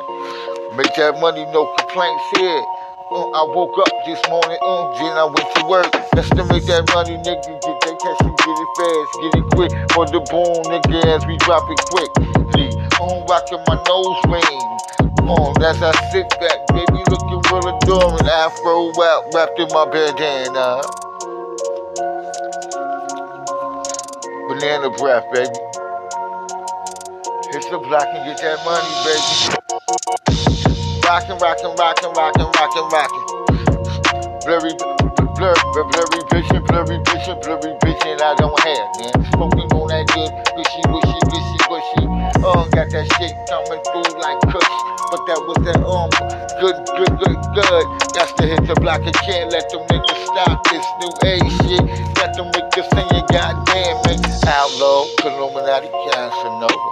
Make 0.77 0.93
that 0.97 1.19
money, 1.21 1.45
no 1.53 1.67
complaints 1.77 2.25
here. 2.37 2.61
Uh, 3.11 3.29
I 3.35 3.43
woke 3.53 3.77
up 3.79 3.91
this 4.05 4.21
morning, 4.29 4.57
uh, 4.61 4.83
then 4.97 5.13
I 5.17 5.25
went 5.25 5.49
to 5.57 5.63
work. 5.67 5.91
That's 6.13 6.29
to 6.31 6.45
make 6.49 6.65
that 6.67 6.85
money, 6.93 7.17
nigga. 7.21 7.51
Get 7.61 7.77
that 7.85 7.95
cash 8.01 8.21
and 8.25 8.35
get 8.37 8.57
it 8.57 8.71
fast, 8.77 9.11
get 9.21 9.33
it 9.41 9.47
quick. 9.57 9.71
For 9.93 10.05
the 10.09 10.21
boom, 10.31 10.59
nigga, 10.69 10.99
as 11.17 11.25
we 11.27 11.37
drop 11.45 11.63
it 11.69 11.81
quickly. 11.93 12.40
I'm 13.01 13.25
rocking 13.25 13.63
my 13.67 13.81
nose 13.89 14.21
ring. 14.29 14.61
On 15.27 15.63
as 15.63 15.81
I 15.81 15.91
sit 16.11 16.29
back, 16.39 16.67
baby, 16.69 17.01
looking 17.09 17.41
real 17.49 17.77
adoring. 17.77 18.27
Afro 18.29 18.93
out, 19.01 19.33
wrapped 19.33 19.59
in 19.59 19.67
my 19.73 19.85
bandana. 19.89 20.81
Banana 24.49 24.89
breath, 24.97 25.25
baby. 25.33 25.57
Hit 27.51 27.65
the 27.71 27.79
block 27.79 28.07
and 28.13 28.23
get 28.29 28.37
that 28.45 28.59
money, 28.65 28.93
baby. 29.03 29.57
Rockin', 31.03 31.39
rockin', 31.39 31.75
rockin', 31.75 32.13
rockin', 32.13 32.51
rockin', 32.53 32.87
rockin'. 32.93 33.25
Blurry, 34.45 34.73
blur, 35.35 35.55
blurry 35.73 36.21
vision, 36.31 36.63
blurry 36.65 36.97
vision, 37.09 37.39
blurry 37.41 37.73
vision. 37.83 38.21
I 38.21 38.35
don't 38.37 38.59
have, 38.61 38.89
man. 39.01 39.25
Smoking 39.33 39.71
on 39.73 39.87
that 39.89 40.05
good, 40.13 40.31
wishy, 40.55 40.81
wishy, 40.87 41.19
wishy. 41.33 41.60
Got 42.41 42.89
that 42.91 43.05
shit 43.21 43.33
coming 43.49 43.81
through 43.93 44.17
like 44.17 44.41
kush, 44.49 44.73
but 45.13 45.21
that 45.29 45.41
was 45.45 45.59
that 45.69 45.81
um, 45.85 46.09
good, 46.57 46.73
good, 46.97 47.13
good, 47.21 47.37
good. 47.53 47.85
Got 48.17 48.33
to 48.37 48.43
hit 48.49 48.65
the 48.65 48.73
block 48.81 49.01
and 49.05 49.13
can't 49.21 49.51
let 49.53 49.69
them 49.69 49.85
niggas 49.93 50.21
stop 50.25 50.57
this 50.73 50.85
new 51.01 51.13
age 51.29 51.51
shit. 51.65 51.83
Got 52.17 52.33
them 52.33 52.49
niggas 52.49 52.89
saying, 52.97 53.25
goddamn, 53.29 53.95
man, 54.09 54.19
outlaw, 54.49 55.05
Illuminati, 55.21 55.89
Casanova. 56.09 56.91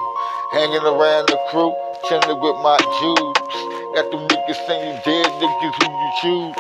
Hanging 0.54 0.86
around 0.86 1.30
the 1.34 1.40
crew, 1.50 1.74
chilling 2.10 2.40
with 2.42 2.58
my 2.62 2.78
Jews. 3.02 3.36
Got 3.98 4.12
them 4.12 4.28
niggas 4.30 4.62
You 4.86 4.94
dead 5.06 5.28
niggas 5.42 5.76
who 5.82 5.88
you 5.90 6.12
choose. 6.22 6.58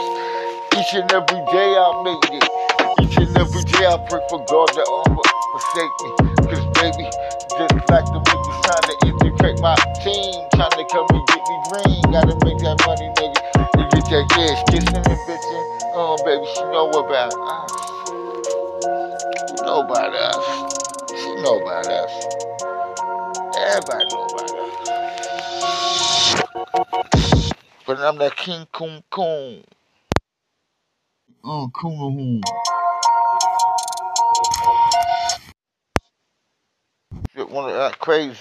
Each 0.77 0.93
and 0.95 1.11
every 1.13 1.41
day 1.53 1.71
I 1.77 1.89
make 2.03 2.25
it. 2.33 2.45
Each 3.01 3.17
and 3.17 3.37
every 3.37 3.63
day 3.63 3.85
I 3.85 3.97
pray 4.09 4.21
for 4.29 4.39
God 4.49 4.67
to 4.73 4.81
um, 4.81 5.17
forsake 5.53 5.95
me. 6.03 6.11
Cause 6.49 6.65
baby, 6.81 7.05
just 7.57 7.75
like 7.89 8.05
the 8.13 8.19
niggas 8.21 8.59
trying 8.63 8.78
to 9.39 9.47
integrate 9.47 9.61
my 9.61 9.75
team, 10.03 10.47
trying 10.53 10.71
to 10.71 10.85
come 10.91 11.07
and 11.11 11.27
get 11.27 11.43
me 11.47 11.57
green. 11.69 12.01
Gotta 12.11 12.35
make 12.45 12.59
that 12.59 12.77
money, 12.85 13.09
nigga. 13.15 13.39
And 13.79 13.91
get 13.91 14.05
that 14.09 14.29
cash, 14.29 14.63
kissing 14.69 14.95
and 14.95 15.05
bitching. 15.27 15.65
Oh, 15.93 16.17
baby, 16.25 16.45
she 16.55 16.61
know 16.63 16.89
about 16.89 17.33
us. 17.33 17.71
She 19.49 19.55
know 19.65 19.81
about 19.81 20.15
us. 20.15 20.43
She 21.11 21.35
know 21.41 21.59
about 21.61 21.87
us. 21.87 22.11
Everybody 23.57 24.05
know 24.09 24.25
about 24.25 24.51
us. 24.51 24.73
But 27.85 27.99
I'm 27.99 28.17
that 28.19 28.35
King 28.35 28.67
Coon 28.71 29.03
Coon. 29.09 29.63
Oh, 31.43 31.69
Coon 31.73 31.97
Coon. 31.97 32.41
Shit, 37.35 37.49
wanna 37.49 37.73
act 37.79 37.99
crazy. 37.99 38.35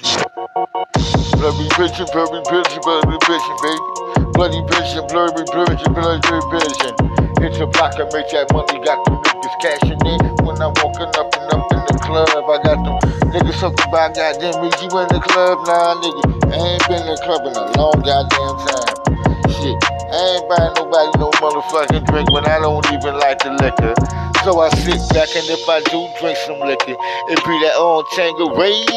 Bloody 1.39 1.69
bitchin', 1.79 2.11
bloody 2.13 2.41
bitchin', 2.51 2.83
bloody 2.83 3.19
bitchin', 3.29 3.61
baby. 3.63 4.33
Bloody 4.35 4.61
bitchin', 4.67 5.09
blurry 5.09 5.31
bitchin', 5.47 5.95
bloody 5.95 6.21
bitchin'. 6.51 6.97
Hit 7.43 7.55
the 7.59 7.67
block 7.69 7.99
and 8.01 8.11
make 8.13 8.31
that 8.33 8.51
money. 8.53 8.81
Got 8.85 9.05
them 9.07 9.23
niggas 9.23 9.57
cashing 9.63 10.01
in 10.03 10.21
when 10.47 10.57
I'm 10.61 10.75
walking 10.83 11.13
up 11.21 11.31
and 11.37 11.49
up 11.55 11.69
in 11.73 11.81
the 11.87 11.97
club. 12.03 12.29
I 12.33 12.59
got 12.65 12.81
them 12.83 12.99
niggas 13.31 13.61
talking 13.61 13.89
about 13.89 14.15
goddamn 14.17 14.57
me. 14.63 14.71
You 14.83 14.91
in 14.99 15.09
the 15.13 15.21
club 15.23 15.59
now, 15.67 15.95
nah, 15.95 16.03
nigga. 16.03 16.25
I 16.51 16.57
ain't 16.77 16.89
been 16.89 17.03
in 17.05 17.09
the 17.15 17.21
club 17.23 17.45
in 17.47 17.55
a 17.55 17.65
long 17.79 17.99
goddamn 18.03 18.57
time. 18.67 18.95
Shit, 19.53 19.79
I 20.11 20.41
ain't 20.41 20.49
buying 20.49 20.73
nobody 20.75 21.19
no 21.21 21.31
motherfucking 21.37 22.07
drink 22.07 22.33
when 22.33 22.47
I 22.47 22.59
don't 22.61 22.87
even 22.93 23.19
like 23.21 23.41
the 23.41 23.53
liquor. 23.61 23.93
So 24.43 24.61
I 24.61 24.71
sit 24.71 24.97
back 25.13 25.29
and 25.37 25.45
if 25.51 25.69
I 25.69 25.81
do 25.85 26.09
drink 26.19 26.39
some 26.47 26.61
liquor, 26.61 26.97
it 26.97 27.39
be 27.45 27.55
that 27.69 27.77
old 27.77 28.07
Tanqueray. 28.17 28.89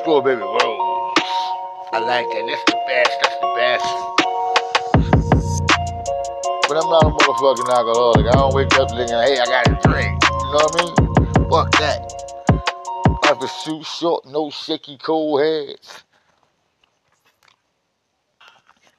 Strawberry 0.00 0.40
rose. 0.40 1.28
I 1.92 1.98
like 2.00 2.24
that. 2.24 2.44
That's 2.48 2.64
the 2.64 2.76
best. 2.88 3.12
That's 3.20 3.36
the 3.44 3.52
best. 3.60 3.84
But 6.66 6.80
I'm 6.80 6.88
not 6.88 7.04
a 7.04 7.10
motherfucking 7.12 7.68
alcoholic. 7.68 8.26
I 8.26 8.32
don't 8.32 8.54
wake 8.54 8.72
up 8.76 8.88
thinking, 8.90 9.14
hey, 9.14 9.38
I 9.38 9.44
got 9.44 9.68
a 9.68 9.76
drink. 9.86 10.24
You 10.24 10.30
know 10.40 10.64
what 10.64 10.72
I 10.72 10.84
mean? 10.84 10.94
Fuck 11.50 11.70
that. 11.80 12.00
I 13.22 13.26
have 13.28 13.38
to 13.40 13.48
shoot 13.62 13.84
short, 13.84 14.24
no 14.24 14.48
shaky 14.48 14.96
cold 14.96 15.42
heads. 15.42 16.04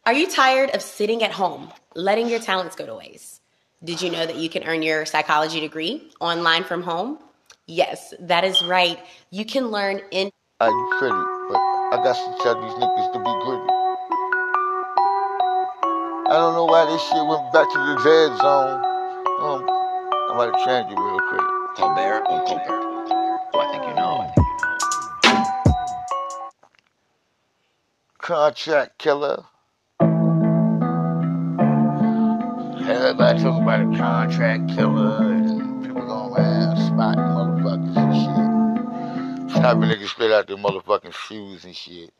Are 0.07 0.13
you 0.13 0.29
tired 0.29 0.69
of 0.75 0.83
sitting 0.83 1.23
at 1.23 1.31
home, 1.31 1.73
letting 1.95 2.29
your 2.29 2.37
talents 2.37 2.75
go 2.75 2.85
to 2.85 2.93
waste? 2.93 3.41
Did 3.83 4.03
you 4.03 4.11
know 4.11 4.23
that 4.23 4.35
you 4.35 4.49
can 4.49 4.63
earn 4.63 4.83
your 4.83 5.03
psychology 5.03 5.59
degree 5.59 6.11
online 6.19 6.63
from 6.63 6.83
home? 6.83 7.17
Yes, 7.65 8.13
that 8.19 8.43
is 8.43 8.61
right. 8.61 8.99
You 9.31 9.45
can 9.45 9.69
learn 9.69 10.01
in. 10.11 10.29
Are 10.61 10.69
you 10.69 10.95
pretty? 10.99 11.15
But 11.49 11.57
I 11.57 11.97
got 12.03 12.13
to 12.13 12.43
tell 12.43 12.53
these 12.61 12.73
niggas 12.73 13.13
to 13.13 13.19
be 13.19 13.33
gritty. 13.45 13.65
I 16.29 16.33
don't 16.37 16.53
know 16.53 16.65
why 16.65 16.85
this 16.85 17.01
shit 17.01 17.25
went 17.25 17.51
back 17.51 17.67
to 17.73 17.79
the 17.79 17.95
dead 18.05 18.37
zone. 18.37 18.85
Um, 19.41 19.65
I'm 20.29 20.37
about 20.37 20.53
to 20.53 20.65
change 20.65 20.91
it 20.91 20.99
real 21.01 21.19
quick. 21.29 21.47
Colbert 21.77 22.21
or 22.29 22.45
Colbert? 22.45 22.81
Oh, 23.55 23.59
I 23.59 23.71
think 23.71 23.83
you 23.87 23.95
know. 23.95 24.29
Contract 28.19 28.99
killer. 28.99 29.45
Everybody 32.87 33.41
talking 33.41 33.63
about 33.63 33.81
a 33.81 33.97
contract 33.97 34.69
killer 34.75 35.23
and 35.23 35.83
people 35.83 36.05
going 36.05 36.33
around 36.33 36.77
spotting 36.77 37.23
motherfuckers 37.33 37.97
and 37.97 39.49
shit. 39.49 39.51
Snapping 39.57 39.81
niggas 39.81 40.09
straight 40.09 40.31
out 40.31 40.45
their 40.45 40.57
motherfucking 40.57 41.11
shoes 41.11 41.65
and 41.65 41.75
shit. 41.75 42.11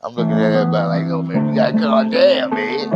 I'm 0.00 0.16
looking 0.16 0.32
at 0.32 0.52
everybody 0.52 1.04
like, 1.04 1.12
oh 1.12 1.22
man, 1.22 1.48
you 1.48 1.54
gotta 1.54 1.78
calm 1.78 2.10
down, 2.10 2.50
man. 2.50 2.90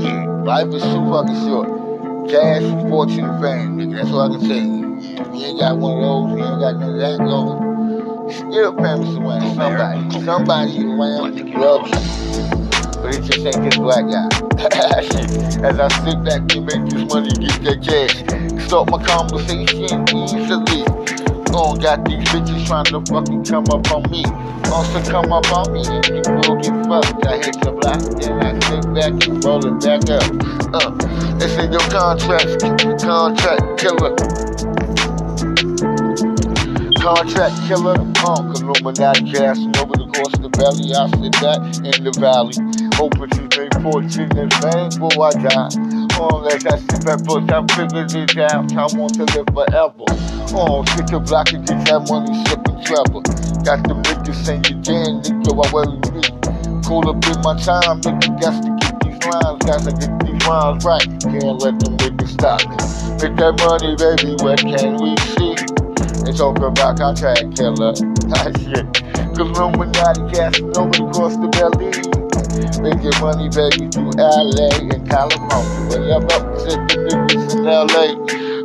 Shit, 0.00 0.28
life 0.44 0.66
is 0.74 0.82
too 0.82 1.10
fucking 1.12 1.40
short. 1.46 2.28
Cash, 2.28 2.90
fortune, 2.90 3.40
fame, 3.40 3.78
nigga. 3.78 3.96
That's 3.98 4.10
all 4.10 4.22
I 4.22 4.36
can 4.36 4.40
say. 4.48 5.22
If 5.22 5.26
you 5.28 5.46
ain't 5.46 5.60
got 5.60 5.78
one 5.78 5.96
of 5.96 6.02
those, 6.02 6.38
you 6.38 6.44
ain't 6.44 6.60
got 6.60 6.76
none 6.80 6.94
of 6.94 6.98
that 6.98 7.18
going. 7.18 8.32
Still 8.32 8.74
famous 8.74 9.16
around 9.16 9.54
somebody. 9.54 10.24
Somebody 10.24 10.82
around 10.82 11.54
loves 11.54 12.50
you. 12.50 12.55
Just 13.12 13.46
ain't 13.46 13.62
this 13.62 13.78
black 13.78 14.04
guy. 14.10 14.26
As 15.66 15.78
I 15.78 15.88
sit 16.04 16.24
back 16.24 16.42
and 16.54 16.66
make 16.66 16.90
this 16.90 17.04
money, 17.12 17.30
get 17.38 17.62
that 17.62 17.78
cash. 17.82 18.66
Start 18.66 18.90
my 18.90 19.02
conversation 19.02 20.02
easily. 20.10 20.84
Oh, 21.54 21.76
got 21.76 22.04
these 22.04 22.26
bitches 22.28 22.66
trying 22.66 22.84
to 22.86 23.00
fucking 23.10 23.44
come 23.44 23.64
up 23.70 23.90
on 23.92 24.10
me. 24.10 24.24
Also 24.70 25.00
come 25.10 25.32
up 25.32 25.46
on 25.52 25.72
me 25.72 25.80
and 25.86 26.04
you 26.04 26.22
will 26.34 26.60
get 26.60 26.74
fucked. 26.84 27.26
I 27.26 27.36
hit 27.38 27.56
the 27.62 27.72
block 27.72 28.02
and 28.26 28.42
I 28.42 28.58
sit 28.66 28.84
back 28.92 29.14
and 29.28 29.44
roll 29.44 29.64
it 29.64 29.80
back 29.80 30.04
up. 30.10 30.26
Uh, 30.74 30.92
it's 31.40 31.54
in 31.56 31.72
your 31.72 31.86
contract, 31.88 32.60
contract 33.00 33.78
killer. 33.78 34.12
Contract 37.00 37.56
killer, 37.68 37.94
um, 38.26 38.50
Illuminati 38.50 39.30
casting 39.30 39.76
over 39.78 39.94
the 39.96 40.10
course 40.12 40.34
of 40.34 40.42
the 40.42 40.50
valley. 40.58 40.92
I 40.92 41.08
sit 41.22 41.32
back 41.40 41.62
in 41.86 42.04
the 42.04 42.12
valley. 42.18 42.85
Hoping 42.96 43.28
to 43.28 43.42
make 43.60 43.74
fortune 43.84 44.32
and 44.38 44.52
fame 44.56 44.88
before 44.96 45.28
I 45.28 45.32
die. 45.36 45.68
Unless 46.16 46.64
I 46.64 46.78
sit 46.80 47.04
back, 47.04 47.20
but 47.28 47.44
I'm 47.52 47.68
figured 47.68 48.08
it 48.16 48.36
out. 48.50 48.72
I 48.72 48.88
want 48.96 49.14
to 49.20 49.24
live 49.36 49.46
forever. 49.52 50.08
Oh, 50.56 50.82
sit 50.96 51.06
the 51.08 51.20
block 51.20 51.52
and 51.52 51.66
get 51.66 51.84
that 51.84 52.08
money, 52.08 52.32
and 52.32 52.86
travel. 52.88 53.20
Got 53.60 53.84
the 53.84 54.00
niggas 54.00 54.40
saying, 54.48 54.80
damn, 54.80 55.20
nigga, 55.20 55.52
I 55.52 55.68
wear 55.68 55.84
worry 55.84 56.00
me. 56.16 56.24
Call 56.88 57.04
up 57.04 57.20
in 57.20 57.36
my 57.44 57.52
time, 57.60 58.00
nigga, 58.00 58.32
got 58.40 58.56
to 58.64 58.70
get 58.80 58.96
these 59.04 59.20
lines, 59.28 59.60
got 59.68 59.84
to 59.84 59.92
get 59.92 60.12
these 60.24 60.40
rhymes 60.48 60.84
right. 60.84 61.04
Can't 61.20 61.60
let 61.60 61.76
them 61.76 62.00
niggas 62.00 62.32
stop 62.32 62.64
me. 62.64 62.80
Make 63.20 63.36
that 63.36 63.60
money, 63.60 63.92
baby, 64.00 64.40
what 64.40 64.56
can 64.56 64.96
we 64.96 65.12
see? 65.36 65.52
They 66.24 66.32
talk 66.32 66.58
about 66.58 66.96
contract 66.96 67.56
killer. 67.56 67.92
Ah, 68.32 68.48
shit. 68.64 68.88
Cause 69.36 69.52
Illuminati 69.52 70.24
casting 70.32 70.72
over 70.78 70.96
the 70.96 71.10
course 71.12 71.36
of 71.36 71.52
Berlin. 71.52 72.15
Making 72.80 73.16
money, 73.20 73.48
baby, 73.52 73.88
through 73.92 74.12
LA 74.16 74.68
and 74.88 75.04
California. 75.08 75.76
Way 75.92 76.12
up, 76.12 76.24
up 76.32 76.44
to 76.56 76.72
the 76.72 76.96
niggas 77.28 77.54
in 77.56 77.64
LA. 77.64 78.16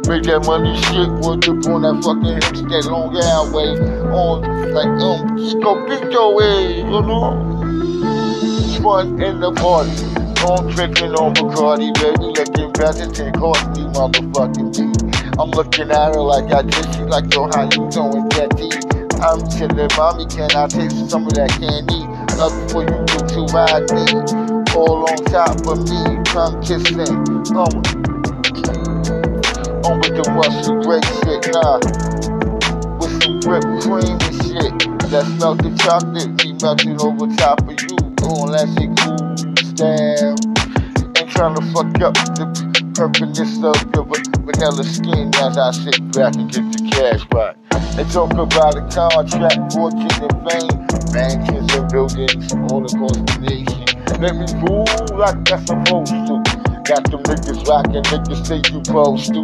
Make 0.07 0.23
that 0.23 0.45
money 0.45 0.75
shit, 0.87 1.09
work 1.23 1.47
up 1.47 1.65
on 1.67 1.83
that 1.83 1.99
fucking 2.03 2.39
Hempstead 2.39 2.85
Long 2.91 3.15
Island 3.15 3.53
way. 3.53 3.71
On, 4.11 4.41
like, 4.73 4.95
um, 5.03 5.37
Chico 5.37 5.75
your 6.11 6.35
way, 6.35 6.77
you 6.77 7.01
know? 7.03 7.35
Fun 8.81 9.21
in 9.21 9.39
the 9.39 9.51
party. 9.53 9.91
On 10.41 10.71
drinking 10.73 11.13
on 11.13 11.33
Bacardi, 11.35 11.93
baby, 12.01 12.33
looking 12.33 12.71
better 12.73 13.05
than 13.05 13.31
Courtney, 13.33 13.85
motherfucking 13.93 14.73
beat. 14.73 15.37
I'm 15.39 15.51
looking 15.51 15.91
at 15.91 16.15
her 16.15 16.21
like 16.21 16.51
I 16.51 16.63
just 16.63 16.93
she 16.95 17.03
like, 17.03 17.31
yo, 17.33 17.45
how 17.53 17.63
you 17.63 17.89
doing, 17.91 18.27
Daddy? 18.29 18.69
I'm 19.21 19.37
chillin', 19.53 19.95
mommy, 19.97 20.25
can 20.25 20.49
I 20.55 20.67
taste 20.67 21.09
some 21.09 21.27
of 21.27 21.33
that 21.35 21.51
candy? 21.61 22.10
Before 22.41 22.81
you 22.81 23.05
to 23.05 23.45
ride 23.53 23.85
me. 23.93 24.01
All 24.73 25.05
on 25.07 25.17
top 25.25 25.61
of 25.67 25.77
me, 25.87 26.01
tongue 26.25 26.59
kissing. 26.63 26.97
Um, 27.53 27.69
on 29.85 30.01
with 30.01 30.15
the 30.17 30.25
Russell 30.33 30.81
great 30.81 31.05
shit, 31.21 31.53
nah. 31.53 31.77
With 32.97 33.13
some 33.21 33.37
whipped 33.45 33.85
cream 33.85 34.17
and 34.17 34.35
shit. 34.41 34.73
That 35.11 35.29
smell 35.37 35.53
the 35.53 35.69
chocolate, 35.83 36.33
me 36.43 36.57
melting 36.59 36.99
over 36.99 37.27
top 37.37 37.61
of 37.61 37.77
you. 37.79 37.93
All 38.25 38.49
that 38.49 38.65
shit 38.73 38.89
cool, 38.97 39.37
stab. 39.61 40.33
Ain't 41.21 41.29
trying 41.29 41.53
to 41.53 41.61
fuck 41.71 41.93
up 42.01 42.15
the 42.33 42.47
purpleness 42.95 43.63
of 43.63 43.77
your 43.93 44.30
vanilla 44.41 44.83
skin 44.83 45.31
as 45.35 45.57
I 45.57 45.71
sit 45.71 45.99
back 46.13 46.35
and 46.35 46.51
get 46.51 46.65
the 46.73 46.89
cash 46.91 47.21
right. 47.33 47.55
They 47.95 48.03
talk 48.05 48.33
about 48.33 48.75
a 48.75 48.83
contract, 48.89 49.73
fortune 49.73 50.09
and 50.23 50.37
fame, 50.47 50.79
mansions 51.13 51.73
and 51.75 51.91
buildings 51.91 52.51
all 52.71 52.81
across 52.81 53.17
the 53.17 53.37
nation. 53.45 53.85
Let 54.21 54.35
me 54.35 54.47
rule 54.65 54.85
like 55.17 55.37
I'm 55.51 55.65
supposed 55.65 56.11
to. 56.11 56.41
Got 56.81 57.09
them 57.11 57.21
niggas 57.23 57.67
rockin', 57.67 58.03
niggas 58.09 58.45
say 58.45 58.57
you 58.57 58.83
supposed 58.83 59.33
to. 59.33 59.41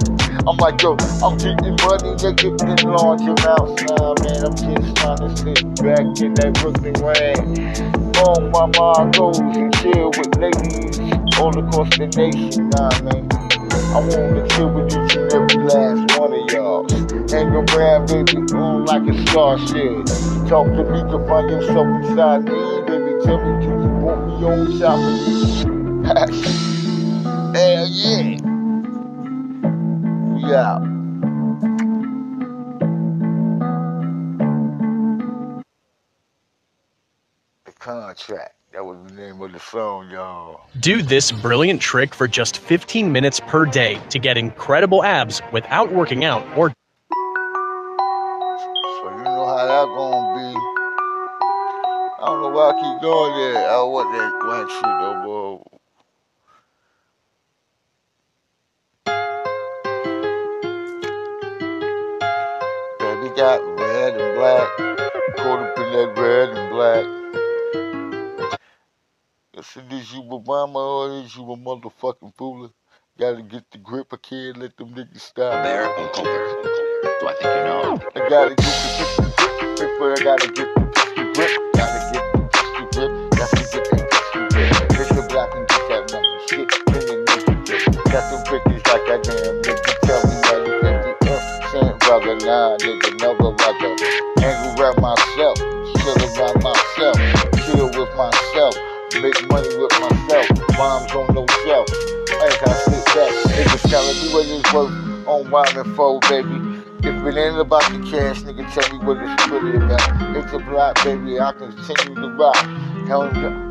I'm 0.47 0.57
like, 0.57 0.81
yo, 0.81 0.97
I'm 1.21 1.37
getting 1.37 1.77
money, 1.85 2.17
nigga, 2.17 2.49
in 2.65 2.89
large 2.89 3.21
amounts. 3.21 3.83
Nah, 3.83 4.15
man, 4.23 4.41
I'm 4.45 4.55
just 4.57 4.95
trying 4.97 5.21
to 5.21 5.29
sit 5.37 5.63
back 5.83 6.05
in 6.21 6.33
that 6.41 6.53
Brooklyn 6.59 6.97
rain. 7.03 7.97
On 8.25 8.49
my 8.51 8.65
mind 8.79 9.15
goes 9.15 9.39
and 9.39 9.73
chill 9.77 10.09
with 10.17 10.33
ladies 10.41 10.99
all 11.37 11.53
across 11.57 11.89
the 11.97 12.07
nation. 12.17 12.69
Nah, 12.69 12.89
man. 13.03 13.66
I 13.97 13.99
wanna 13.99 14.47
chill 14.49 14.69
with 14.69 14.93
each 14.93 15.15
and 15.15 15.33
every 15.33 15.63
last 15.63 16.19
one 16.19 16.31
of 16.31 16.51
y'all. 16.51 16.85
Hang 17.31 17.47
around, 17.47 18.05
baby, 18.05 18.37
on 18.53 18.85
like 18.85 19.01
a 19.09 19.25
star 19.25 19.57
shit. 19.57 20.05
Talk 20.47 20.67
to 20.67 20.83
me 20.83 21.01
to 21.09 21.17
find 21.27 21.49
yourself 21.49 21.87
inside 22.03 22.43
me, 22.43 22.81
baby. 22.85 23.15
Tell 23.23 23.39
me, 23.41 23.65
can 23.65 23.81
you 23.81 23.89
want 24.05 24.27
me 24.27 24.33
on 24.45 24.79
top 24.79 24.99
of 25.01 25.17
you? 25.27 25.41
Hell 27.55 27.87
yeah. 27.87 28.37
We 30.31 30.53
out. 30.53 30.83
Contract. 37.79 38.56
That 38.77 38.85
was 38.85 38.99
the 39.07 39.13
name 39.15 39.41
of 39.41 39.51
the 39.53 39.59
song, 39.59 40.11
y'all. 40.11 40.61
Do 40.79 41.01
this 41.01 41.31
brilliant 41.31 41.81
trick 41.81 42.13
for 42.13 42.27
just 42.27 42.59
15 42.59 43.11
minutes 43.11 43.39
per 43.47 43.65
day 43.65 43.99
to 44.11 44.19
get 44.19 44.37
incredible 44.37 45.03
abs 45.03 45.41
without 45.51 45.91
working 45.91 46.23
out 46.23 46.45
or 46.55 46.69
So 46.69 46.75
you 49.17 49.23
know 49.23 49.47
how 49.47 49.65
that 49.65 49.87
gonna 49.87 50.35
be. 50.37 50.53
I 52.21 52.25
don't 52.27 52.41
know 52.43 52.49
why 52.49 52.69
I 52.69 52.73
keep 52.73 53.01
going 53.01 53.33
there. 53.33 53.67
I 53.67 53.81
want 53.81 54.13
that 54.13 54.31
one 54.45 54.69
shit 54.69 54.95
no 55.01 55.11
more. 55.25 55.65
Baby 62.99 63.35
got 63.35 63.59
red 63.79 64.21
and 64.21 64.35
black. 64.37 64.69
Caught 65.35 65.61
up 65.65 65.79
in 65.79 65.93
that 65.93 66.13
red 66.15 66.49
and 66.49 66.69
black. 66.69 67.16
Listen, 69.57 69.91
is 69.91 70.13
you 70.13 70.21
a 70.21 70.39
mama 70.45 70.77
or 70.77 71.09
is 71.23 71.35
you 71.35 71.41
a 71.51 71.57
motherfucking 71.57 72.35
fooler? 72.35 72.69
Gotta 73.17 73.41
get 73.41 73.63
the 73.71 73.79
grip, 73.79 74.05
I 74.13 74.17
can't 74.17 74.55
let 74.57 74.77
them 74.77 74.93
niggas 74.93 75.19
stop. 75.19 75.63
Bear 75.63 75.85
Uncle 75.97 76.25
Bear. 76.25 76.45
Do 77.01 77.27
I 77.27 77.33
think 77.33 77.55
you 77.55 77.63
know? 77.65 77.99
I 78.15 78.29
gotta 78.29 78.53
get 78.53 78.75
the 79.17 79.95
grip, 79.97 80.19
I 80.19 80.23
gotta 80.23 80.47
get 80.53 80.69
the 80.75 81.23
grip. 81.33 81.73
Gotta 81.73 81.99
get 82.13 82.25
the 82.33 82.43
grip, 82.93 83.11
got 83.33 83.49
to 83.49 83.65
get 83.73 83.83
that 83.89 84.05
pistol 84.13 84.45
grip. 84.53 84.89
Pistol 84.93 85.25
black 85.25 85.49
and 85.55 85.67
get 85.67 85.83
that 85.89 86.03
money, 86.13 86.37
shit, 86.45 86.69
bring 86.85 87.05
the 87.09 87.15
nigga 87.25 87.57
grip. 87.65 87.81
Got 88.13 88.29
them 88.29 88.41
pictures 88.45 88.85
like 88.85 89.05
that 89.09 89.25
damn 89.25 89.57
nigga, 89.65 89.93
tell 90.05 90.21
me 90.21 90.37
how 90.45 90.57
you 90.61 90.73
think 90.85 91.01
it 91.01 91.33
up. 91.33 91.41
Saying 91.73 91.97
brother, 92.05 92.35
nah, 92.45 92.77
nigga, 92.77 93.09
never 93.25 93.49
mother. 93.57 93.89
Hang 94.37 94.77
around 94.77 95.01
myself, 95.01 95.57
chill 95.57 96.13
around 96.37 96.61
myself, 96.61 96.77
chill 96.95 97.09
with 97.09 97.33
myself. 97.33 97.36
Make 99.21 99.49
money 99.49 99.75
with 99.77 99.91
myself, 99.99 100.47
bombs 100.77 101.11
on 101.13 101.33
no 101.33 101.45
shelf. 101.65 101.87
Like 102.39 102.61
I 102.61 102.73
sit 102.85 103.05
back, 103.15 103.33
niggas 103.49 103.89
telling 103.89 104.15
me 104.21 104.31
what 104.31 104.45
it's 104.45 104.73
worth 104.73 105.27
on 105.27 105.49
rhyming 105.49 105.95
for, 105.95 106.19
baby. 106.29 106.83
If 106.99 107.25
it 107.25 107.37
ain't 107.37 107.59
about 107.59 107.81
the 107.91 107.97
cash, 108.11 108.43
nigga, 108.43 108.71
tell 108.71 108.95
me 108.95 109.03
what 109.03 109.17
it's 109.19 109.47
really 109.47 109.77
about. 109.77 110.37
It's 110.37 110.53
a 110.53 110.59
block, 110.59 111.03
baby, 111.03 111.39
I 111.39 111.51
continue 111.53 112.13
to 112.13 112.29
rock. 112.35 112.57
It, 112.57 113.09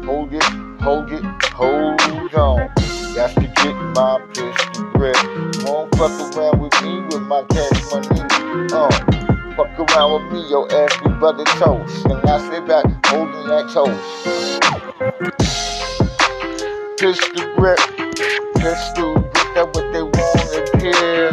hold 0.05 0.35
it, 0.35 0.43
hold 0.83 1.13
it, 1.13 1.25
hold 1.53 2.35
on. 2.35 2.69
Got 3.15 3.35
to 3.35 3.47
get 3.47 3.75
my 3.95 4.21
pistol 4.35 4.91
grip. 4.95 5.17
Won't 5.65 5.95
fuck 5.95 6.37
around 6.37 6.61
with 6.61 6.83
me 6.83 7.03
with 7.03 7.23
my 7.23 7.45
cash 7.45 7.93
money. 7.93 8.69
Uh, 8.73 9.16
fuck 9.57 9.73
around 9.79 10.12
with 10.12 10.33
me, 10.33 10.49
your 10.51 10.71
ass 10.71 10.95
be 11.03 11.09
butter 11.19 11.45
toast. 11.57 12.05
And 12.05 12.21
I 12.29 12.38
sit 12.51 12.66
back 12.69 12.85
holding 13.07 13.47
that 13.49 13.71
toast. 13.73 13.97
Pistol 17.01 17.57
grip, 17.57 17.81
pistol 18.61 19.14
grip, 19.14 19.49
that 19.57 19.66
what 19.73 19.87
they 19.92 20.05
wanna 20.05 20.61
hear. 20.77 21.33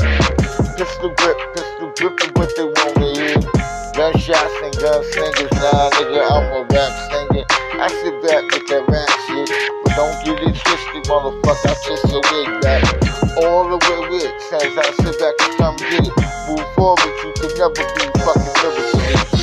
Pistol 0.80 1.12
grip, 1.20 1.38
pistol 1.54 1.92
grip 2.00 2.16
is 2.24 2.32
what 2.40 2.50
they 2.56 2.64
wanna 2.64 3.12
hear. 3.12 3.36
Gunshots 3.94 4.56
and 4.64 4.74
gunslingers, 4.80 5.52
nah 5.60 5.92
nigga, 6.00 6.24
I'm 6.24 6.48
a 6.56 6.66
rap 6.72 6.94
singer. 7.12 7.46
I 7.76 7.88
sit 7.92 8.16
back 8.24 8.44
with 8.56 8.66
that 8.72 8.88
rap 8.88 9.12
shit, 9.28 9.52
but 9.84 9.94
don't 10.00 10.18
get 10.24 10.40
it 10.48 10.56
twisted, 10.56 11.04
motherfucker. 11.12 11.68
I 11.68 11.76
twist 11.86 12.08
your 12.08 12.24
wig 12.32 12.62
back 12.62 12.84
all 13.44 13.68
the 13.68 13.78
way 13.84 14.00
with. 14.10 14.32
Since 14.48 14.78
I 14.78 14.92
sit 15.04 15.20
back 15.20 15.36
and 15.42 15.58
never 17.64 17.76
be 17.76 18.20
fucking 18.20 18.54
lyrically 18.62 19.40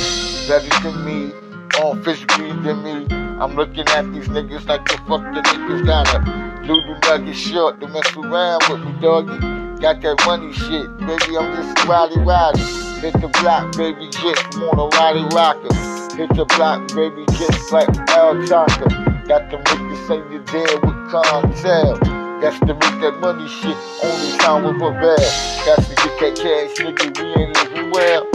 better 0.47 0.83
than 0.83 1.05
me, 1.05 1.33
more 1.79 1.95
physically 2.03 2.51
than 2.61 2.83
me. 2.83 3.07
I'm 3.41 3.55
looking 3.55 3.87
at 3.87 4.13
these 4.13 4.27
niggas 4.27 4.67
like 4.67 4.85
the 4.85 4.97
fuck 5.07 5.23
the 5.33 5.41
niggas 5.41 5.85
gotta 5.85 6.19
a 6.19 6.67
doodle 6.67 6.99
nugget 7.01 7.35
short 7.35 7.79
to 7.79 7.87
mess 7.87 8.15
around 8.15 8.61
with 8.69 8.81
me, 8.85 8.93
doggy. 9.01 9.39
Got 9.81 10.01
that 10.01 10.21
money 10.27 10.53
shit, 10.53 10.95
baby, 10.99 11.37
I'm 11.37 11.55
just 11.55 11.87
rowdy 11.87 12.19
rowdy. 12.19 12.61
Hit 13.01 13.13
the 13.13 13.29
block, 13.41 13.75
baby, 13.75 14.07
just 14.11 14.45
want 14.59 14.77
a 14.77 14.97
rowdy 14.97 15.23
rocker. 15.35 15.73
Hit 16.15 16.29
the 16.35 16.45
block, 16.45 16.87
baby, 16.93 17.25
just 17.39 17.71
like 17.71 17.89
Al 18.11 18.35
Tonka. 18.35 19.27
Got 19.27 19.49
the 19.49 19.57
niggas 19.57 20.07
say 20.07 20.17
you 20.31 20.43
dead 20.45 20.83
with 20.83 21.09
cartel. 21.09 22.10
Got 22.41 22.57
to 22.65 22.73
make 22.73 22.97
that 23.05 23.21
money 23.21 23.45
shit, 23.47 23.77
only 24.01 24.33
time 24.41 24.65
with 24.65 24.81
a 24.81 24.89
bag. 24.97 25.29
Got 25.61 25.77
to 25.85 25.93
get 25.93 26.13
that 26.17 26.33
cash, 26.41 26.73
nigga, 26.81 27.13
we 27.21 27.37
ain't 27.37 27.53
living 27.53 27.93
well. 27.93 28.25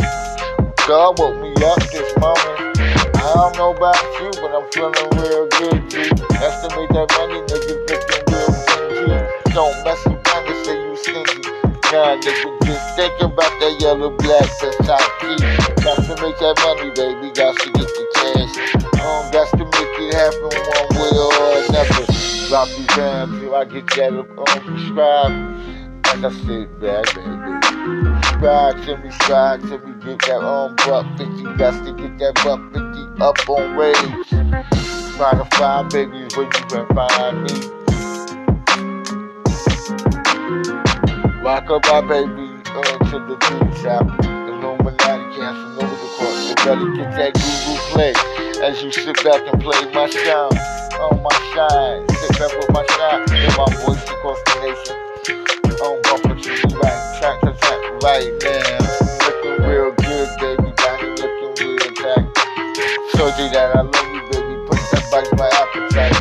God 0.87 1.19
woke 1.19 1.35
me 1.42 1.51
up 1.66 1.83
this 1.90 2.07
morning. 2.23 2.71
I 3.19 3.35
don't 3.35 3.59
know 3.59 3.75
about 3.75 3.99
you, 4.23 4.31
but 4.38 4.55
I'm 4.55 4.62
feeling 4.71 5.11
real 5.19 5.51
good, 5.59 5.90
G. 5.90 6.07
Estimate 6.38 6.87
that 6.95 7.11
money, 7.19 7.42
niggas 7.51 7.83
looking 7.90 8.23
real 8.31 8.51
stingy. 8.55 9.11
Don't 9.51 9.75
mess 9.83 9.99
around 10.07 10.55
and 10.55 10.61
say 10.62 10.79
you 10.79 10.95
stingy. 11.03 11.42
Nah, 11.90 12.14
nigga, 12.23 12.47
just 12.62 12.87
think 12.95 13.11
about 13.19 13.51
that 13.59 13.75
yellow 13.83 14.14
black, 14.23 14.47
that's 14.62 14.79
top 14.87 15.03
key. 15.19 15.35
Got 15.83 15.99
to 16.07 16.14
make 16.23 16.38
that 16.38 16.55
money, 16.62 16.95
baby, 16.95 17.35
got 17.35 17.59
to 17.59 17.69
get 17.75 17.90
the 17.90 18.05
cash. 18.14 18.55
Um, 19.03 19.35
got 19.35 19.51
to 19.59 19.64
make 19.66 19.95
it 19.99 20.14
happen 20.14 20.47
one 20.47 20.95
way 20.95 21.11
or 21.11 21.75
another. 21.75 22.15
Drop 22.48 22.68
these 22.68 22.87
jams 22.94 23.40
till 23.40 23.54
I 23.54 23.64
get 23.64 23.87
that 23.88 24.12
um, 24.12 24.26
prescribed. 24.64 25.37
As 26.06 26.24
I 26.24 26.30
sit 26.46 26.80
back, 26.80 27.04
baby. 27.14 27.56
Subscribe 28.22 28.85
to 28.85 28.96
me, 28.98 29.11
subscribe 29.11 29.61
to 29.62 29.78
me, 29.78 30.04
get 30.04 30.18
that 30.26 30.44
um 30.44 30.76
buck 30.76 31.06
50, 31.18 31.42
got 31.56 31.85
to 31.85 31.92
get 31.94 32.18
that 32.18 32.35
buck 32.44 32.61
50 32.72 33.22
up 33.22 33.48
on 33.48 33.76
waves. 33.76 34.28
Try 35.16 35.32
to 35.32 35.44
find 35.56 35.90
babies 35.90 36.37
where 36.37 36.46
you 36.46 36.52
can 36.68 36.87
find 36.94 37.42
me. 37.42 37.54
Rock 41.42 41.70
up 41.70 41.85
my 41.87 42.00
baby 42.02 42.56
to 43.11 43.18
the 43.26 43.37
beach 43.37 43.87
out. 43.87 44.06
Illuminati 44.24 45.37
cancel 45.37 45.82
over 45.82 45.96
the 45.96 46.09
court. 46.14 46.37
You 46.46 46.54
better 46.64 46.88
get 46.94 47.11
that 47.16 47.32
Google 47.35 47.78
play 47.90 48.12
as 48.62 48.82
you 48.82 48.92
sit 48.92 49.16
back 49.24 49.42
and 49.52 49.61
play 49.62 49.85
my 49.92 50.09
sound. 50.11 50.86
Oh 50.98 51.12
my 51.20 51.28
shine, 51.52 52.09
sit 52.09 52.38
back 52.40 52.56
with 52.56 52.72
my 52.72 52.80
shine, 52.96 53.28
hear 53.28 53.52
my 53.52 53.68
voice 53.85 54.00
across 54.09 54.40
the 54.48 54.54
nation. 54.64 54.96
On 55.85 56.00
bumper 56.09 56.32
to 56.40 56.48
the 56.48 56.72
oh, 56.72 56.80
right, 56.80 57.00
track 57.20 57.37
to 57.44 57.52
track 57.52 57.82
right 58.00 58.32
now. 58.40 58.80
Looking 59.28 59.61
real 59.68 59.92
good, 59.92 60.28
baby, 60.40 60.72
body 60.72 61.12
looking 61.20 61.52
real 61.68 61.92
tight. 62.00 62.24
Told 63.12 63.37
you 63.37 63.48
that 63.52 63.76
I 63.76 63.85
love 63.85 64.09
you, 64.09 64.22
baby, 64.32 64.56
put 64.64 64.80
that 64.88 65.04
body 65.12 65.28
my 65.37 65.52
appetite. 65.52 66.16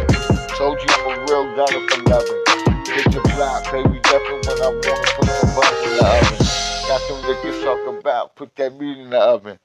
Told 0.60 0.76
you 0.76 0.92
I'm 0.92 1.08
a 1.08 1.24
real 1.24 1.46
gunner 1.56 1.80
for 1.88 2.02
loving. 2.12 2.44
Hit 2.92 3.14
your 3.16 3.24
block, 3.32 3.64
baby, 3.72 4.04
definitely 4.04 4.44
when 4.44 4.60
I 4.60 4.70
wanna 4.76 5.08
put 5.16 5.30
some 5.40 5.56
buns 5.56 5.82
in 5.88 5.92
the 5.96 6.04
oven. 6.04 6.48
Got 6.92 7.02
them 7.08 7.20
niggas 7.24 7.64
talk 7.64 8.00
about, 8.00 8.36
put 8.36 8.54
that 8.58 8.76
meat 8.76 8.98
in 8.98 9.10
the 9.10 9.20
oven. 9.20 9.58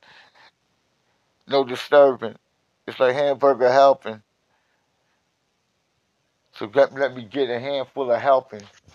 No 1.49 1.65
disturbing. 1.65 2.37
It's 2.87 3.01
like 3.01 3.17
hamburger 3.17 3.73
helping. 3.73 4.23
So 6.61 6.71
let, 6.75 6.93
let 6.93 7.17
me 7.17 7.25
get 7.25 7.49
a 7.49 7.59
handful 7.59 8.13
of 8.13 8.21
helping. 8.21 8.61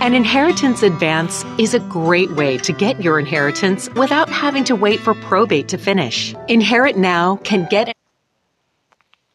An 0.00 0.14
inheritance 0.14 0.82
advance 0.82 1.44
is 1.58 1.74
a 1.74 1.80
great 1.80 2.30
way 2.30 2.56
to 2.56 2.72
get 2.72 3.02
your 3.02 3.18
inheritance 3.18 3.90
without 3.90 4.30
having 4.30 4.64
to 4.64 4.74
wait 4.74 5.00
for 5.00 5.12
probate 5.12 5.68
to 5.68 5.76
finish. 5.76 6.34
Inherit 6.48 6.96
Now 6.96 7.36
can 7.44 7.66
get 7.68 7.92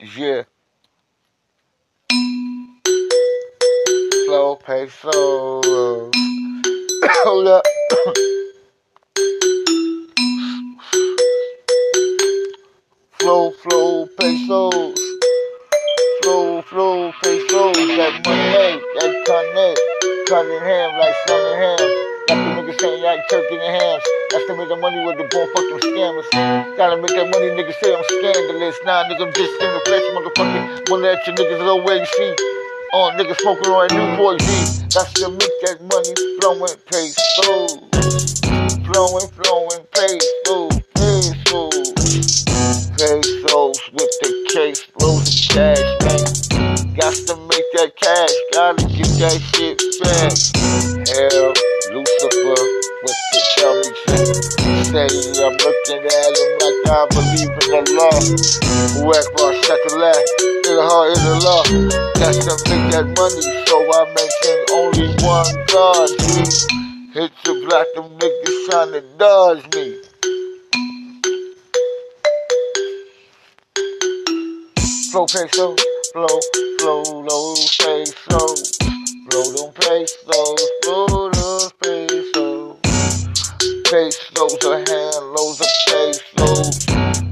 Yeah. 0.01 0.43
Flow 4.25 4.55
pesos. 4.55 5.13
Hold 7.23 7.47
up. 7.47 7.63
flow, 13.11 13.51
flow, 13.51 14.07
pesos. 14.19 14.99
Flow, 16.23 16.63
flow, 16.63 17.11
pesos. 17.21 17.75
That 17.75 18.21
money, 18.25 18.81
that 18.97 19.13
connect. 19.27 19.79
Cutting 20.29 20.61
ham 20.61 20.99
like 20.99 21.15
sun 21.27 21.45
and 21.53 21.79
ham. 21.79 22.11
The 22.81 22.97
like 22.97 23.29
turkey 23.29 23.61
and 23.61 23.77
hams. 23.77 24.03
That's 24.33 24.45
to 24.49 24.57
make 24.57 24.67
the 24.67 24.75
money 24.75 25.05
with 25.05 25.13
the 25.21 25.29
bone 25.29 25.45
fucking 25.53 25.85
scammers. 25.85 26.25
Gotta 26.77 26.97
make 26.97 27.13
that 27.13 27.29
money, 27.29 27.53
niggas 27.53 27.77
say 27.77 27.93
I'm 27.93 28.01
scandalous. 28.09 28.73
Nah, 28.89 29.05
nigga, 29.05 29.21
I'm 29.21 29.33
just 29.37 29.53
in 29.61 29.69
the 29.69 29.81
flesh, 29.85 30.01
motherfucker. 30.17 30.89
Wanna 30.89 31.13
let 31.13 31.21
your 31.27 31.35
niggas 31.37 31.61
know 31.61 31.77
where 31.77 32.03
see. 32.03 32.33
Oh, 32.93 33.05
on 33.05 33.21
niggas 33.21 33.37
smoking 33.37 33.69
on 33.69 33.85
new 33.93 34.17
boy 34.17 34.33
Z. 34.41 34.89
That's 34.89 35.13
to 35.21 35.29
make 35.29 35.55
that 35.61 35.77
money 35.93 36.09
flowing, 36.41 36.73
pesos. 36.89 37.85
Flowing, 38.89 39.29
flowing, 39.29 39.85
pesos, 39.93 40.81
pesos. 40.97 41.85
Pesos 42.97 43.77
with 43.93 44.13
the 44.25 44.31
case, 44.57 44.81
flows 44.97 45.29
of 45.29 45.53
cash, 45.53 45.85
man. 46.01 46.97
Got 46.97 47.13
to 47.29 47.37
make 47.45 47.67
that 47.77 47.93
cash, 47.93 48.33
gotta 48.57 48.81
get 48.89 49.05
that 49.21 49.37
shit 49.53 49.77
back. 50.01 50.33
Hell, 51.13 51.53
Lucifer, 51.91 52.56
what 53.04 53.17
the 53.34 53.39
shit? 53.51 53.86
Say 54.88 55.08
I'm 55.43 55.51
looking 55.60 56.04
at 56.08 56.32
him 56.39 56.51
like 56.63 56.88
I 56.88 57.08
believe 57.12 57.51
in 57.51 57.67
the 57.67 57.82
law. 57.99 58.15
Who 58.95 59.12
act 59.12 59.27
for 59.36 59.51
shut 59.63 59.80
the 59.84 59.97
laugh, 59.99 60.25
in 60.39 60.75
the 60.75 60.84
heart 60.88 61.12
is 61.12 61.21
the 61.21 61.36
law. 61.43 61.63
Got 62.15 62.36
to 62.47 62.54
make 62.69 62.86
that 62.91 63.08
money, 63.12 63.43
so 63.67 63.75
I 63.91 64.08
maintain 64.15 64.60
only 64.71 65.10
one 65.19 65.51
God. 65.67 66.10
Hit 67.12 67.32
the 67.43 67.54
block, 67.67 67.88
them 67.93 68.08
niggas 68.19 68.69
trying 68.69 68.91
to 68.93 69.01
dodge 69.17 69.63
me. 69.75 69.99
Flow 75.12 75.25
peso, 75.25 75.75
flow, 76.13 76.39
flow, 76.80 77.04
low 77.21 77.56
peso. 77.80 78.80
Flow 79.31 79.43
them 79.43 79.71
pesos, 79.71 80.71
flow 80.83 81.29
those 81.31 81.71
pesos. 81.81 82.75
Pesos 83.87 84.63
a 84.65 84.75
hand, 84.75 85.25
loads 85.31 85.61
of 85.61 85.71
pesos. 85.87 86.85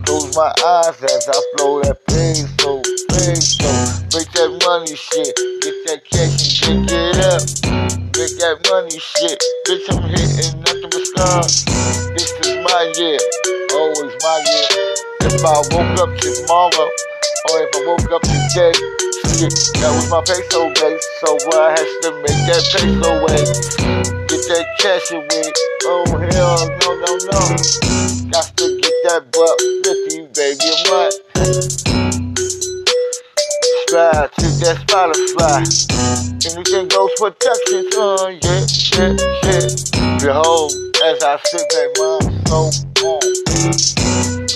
Close 0.06 0.34
my 0.34 0.48
eyes 0.64 1.04
as 1.04 1.28
I 1.28 1.42
flow 1.58 1.82
that 1.82 2.00
peso, 2.08 2.80
peso. 3.12 3.68
Make 4.16 4.32
that 4.32 4.52
money 4.64 4.96
shit, 4.96 5.36
get 5.60 5.76
that 5.88 6.06
cash 6.08 6.70
and 6.70 6.88
pick 6.88 6.96
it 6.96 7.20
up. 7.20 7.44
Make 8.16 8.36
that 8.40 8.64
money 8.72 8.96
shit, 8.96 9.44
bitch 9.68 9.92
I'm 9.92 10.00
hitting 10.08 10.56
nothing 10.64 10.88
but 10.88 11.04
stars. 11.04 11.66
This 12.16 12.32
is 12.32 12.64
my 12.64 12.94
year, 12.96 13.20
always 13.76 14.16
my 14.24 14.38
year. 14.48 14.96
If 15.28 15.44
I 15.44 15.52
woke 15.76 16.00
up 16.00 16.16
tomorrow, 16.16 16.88
or 17.52 17.56
if 17.60 17.76
I 17.76 17.80
woke 17.86 18.12
up 18.16 18.24
today, 18.24 18.72
shit, 19.38 19.54
that 19.82 19.92
was 19.94 20.10
my 20.10 20.22
peso 20.26 20.70
base. 20.74 21.06
So 21.22 21.38
I 21.54 21.76
has 21.78 21.92
to 22.04 22.10
make 22.24 22.42
that 22.50 22.64
peso 22.74 23.10
way. 23.26 23.44
Get 24.28 24.42
that 24.50 24.66
cash 24.80 25.12
away. 25.12 25.48
Oh 25.86 26.06
hell 26.10 26.70
no 26.82 26.90
no 27.04 27.12
no. 27.30 27.42
Got 28.32 28.48
to 28.58 28.66
get 28.82 28.96
that 29.06 29.22
buck 29.32 29.58
fifty, 29.84 30.28
baby. 30.34 30.70
I'm 30.70 30.80
what? 30.90 31.14
Subscribe 33.90 34.32
to 34.38 34.48
that 34.62 34.78
Spotify. 34.86 35.60
Anything 36.46 36.88
goes 36.88 37.12
protection, 37.20 37.90
uh, 37.98 38.32
yeah, 38.42 38.64
yeah, 38.96 39.14
yeah. 39.44 40.18
Behold, 40.20 40.72
as 41.04 41.24
I 41.24 41.38
sit 41.44 41.66
back, 41.70 41.90
my 41.98 42.20
soul 42.48 42.72
on. 43.04 43.22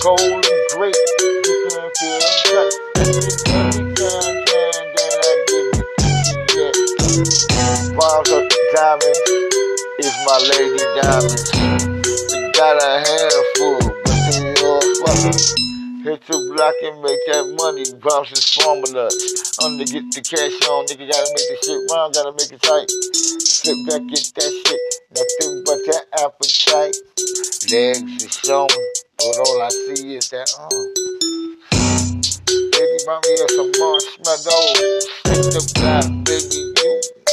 Cold 0.00 0.20
and 0.20 0.62
great, 0.76 0.96
you 1.20 1.68
can 1.68 1.90
feel 1.98 2.20
that. 2.54 3.53
Bombs 7.96 8.30
of 8.32 8.42
diamonds 8.74 9.20
is 10.02 10.14
my 10.26 10.38
lady 10.50 10.82
diamonds. 10.98 11.50
They 11.52 12.50
got 12.50 12.74
a 12.82 12.98
handful, 13.06 13.78
but 14.02 14.18
they 14.26 14.54
all 14.66 14.82
fucking. 15.06 15.38
Hit 16.02 16.20
the 16.26 16.36
block 16.50 16.74
and 16.82 17.00
make 17.06 17.22
that 17.30 17.46
money, 17.54 17.86
bounce 18.02 18.30
his 18.30 18.44
formula. 18.50 19.06
I'm 19.62 19.78
to 19.78 19.84
get 19.86 20.10
the 20.10 20.20
cash 20.26 20.58
on, 20.68 20.86
nigga 20.90 21.06
gotta 21.06 21.30
make 21.38 21.48
the 21.48 21.58
shit 21.62 21.80
round, 21.94 22.14
gotta 22.14 22.32
make 22.34 22.50
it 22.50 22.62
tight. 22.66 22.90
Sit 23.40 23.78
back, 23.86 24.02
get 24.10 24.26
that 24.42 24.52
shit, 24.66 24.82
nothing 25.14 25.62
but 25.62 25.78
that 25.86 26.04
appetite. 26.18 26.98
Legs 27.70 28.24
is 28.26 28.34
showing, 28.42 28.68
but 29.16 29.38
all 29.38 29.62
I 29.62 29.70
see 29.70 30.16
is 30.16 30.28
that, 30.30 30.50
uh. 30.58 30.66
Baby, 32.74 32.98
buy 33.06 33.22
me 33.22 33.36
some 33.54 33.70
marshmallows. 33.78 35.06
Hit 35.30 35.46
the 35.54 35.62
block, 35.78 36.10
baby, 36.26 36.74
you. 36.82 37.23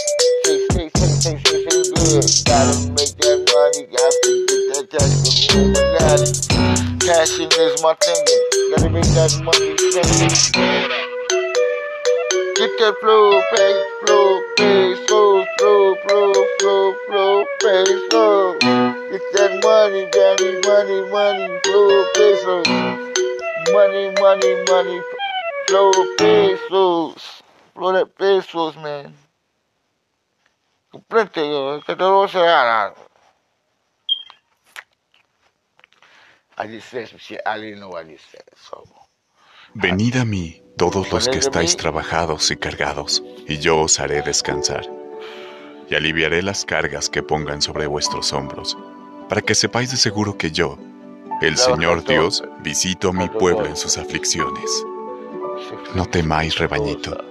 Taste, 1.22 1.46
taste, 1.46 1.70
taste 1.70 1.94
good. 1.94 2.26
Gotta 2.50 2.74
make 2.98 3.14
that 3.22 3.38
money, 3.54 3.86
got 3.94 4.10
to 4.26 4.32
get 4.50 4.90
that 4.90 4.90
cash 4.90 5.46
from 5.54 5.70
Illuminati. 5.70 6.34
Cashing 6.98 7.54
is 7.62 7.78
my 7.84 7.94
thing. 8.02 8.26
Gotta 8.74 8.90
make 8.90 9.06
that 9.14 9.30
money 9.46 9.78
sing. 9.78 10.02
Get 12.58 12.74
that 12.74 12.98
flow, 13.02 13.38
pay, 13.54 13.74
flow, 14.02 14.42
pay, 14.58 14.98
so, 15.06 15.46
flow, 15.60 15.94
flow, 16.10 16.34
flow, 16.58 16.96
flow, 17.06 17.46
pay, 17.62 17.86
so. 18.10 18.58
Get 19.14 19.22
that 19.38 19.62
money, 19.62 20.10
daddy, 20.10 20.58
money, 20.66 21.06
money, 21.14 21.46
flow, 21.62 22.02
pesos. 22.18 22.66
Money, 23.70 24.10
money, 24.18 24.54
money, 24.74 24.98
flow, 25.68 25.94
pesos. 26.18 27.44
Flow 27.76 27.94
that 27.94 28.18
pesos, 28.18 28.76
man. 28.78 29.14
Yo. 30.94 31.82
Que 31.86 31.96
te 31.96 32.04
lo 32.04 32.28
said, 32.28 32.94
so. 38.56 38.84
Venid 39.74 40.18
a 40.18 40.26
mí, 40.26 40.62
todos 40.78 41.12
los 41.12 41.30
que 41.30 41.38
estáis 41.38 41.78
trabajados 41.78 42.52
y 42.52 42.58
cargados, 42.58 43.24
y 43.48 43.60
yo 43.60 43.80
os 43.80 44.00
haré 44.00 44.22
descansar. 44.22 44.86
Y 45.90 45.96
aliviaré 45.96 46.42
las 46.42 46.66
cargas 46.66 47.10
que 47.10 47.24
pongan 47.24 47.62
sobre 47.62 47.88
vuestros 47.88 48.34
hombros, 48.34 48.78
para 49.30 49.42
que 49.42 49.56
sepáis 49.56 49.92
de 49.92 49.98
seguro 49.98 50.38
que 50.38 50.52
yo, 50.52 50.78
el 51.42 51.58
Señor 51.58 52.04
Dios, 52.04 52.44
visito 52.60 53.10
a 53.10 53.14
mi 53.14 53.30
pueblo 53.30 53.66
en 53.66 53.78
sus 53.78 53.98
aflicciones. 53.98 54.86
No 55.96 56.06
temáis, 56.06 56.58
rebañito. 56.58 57.31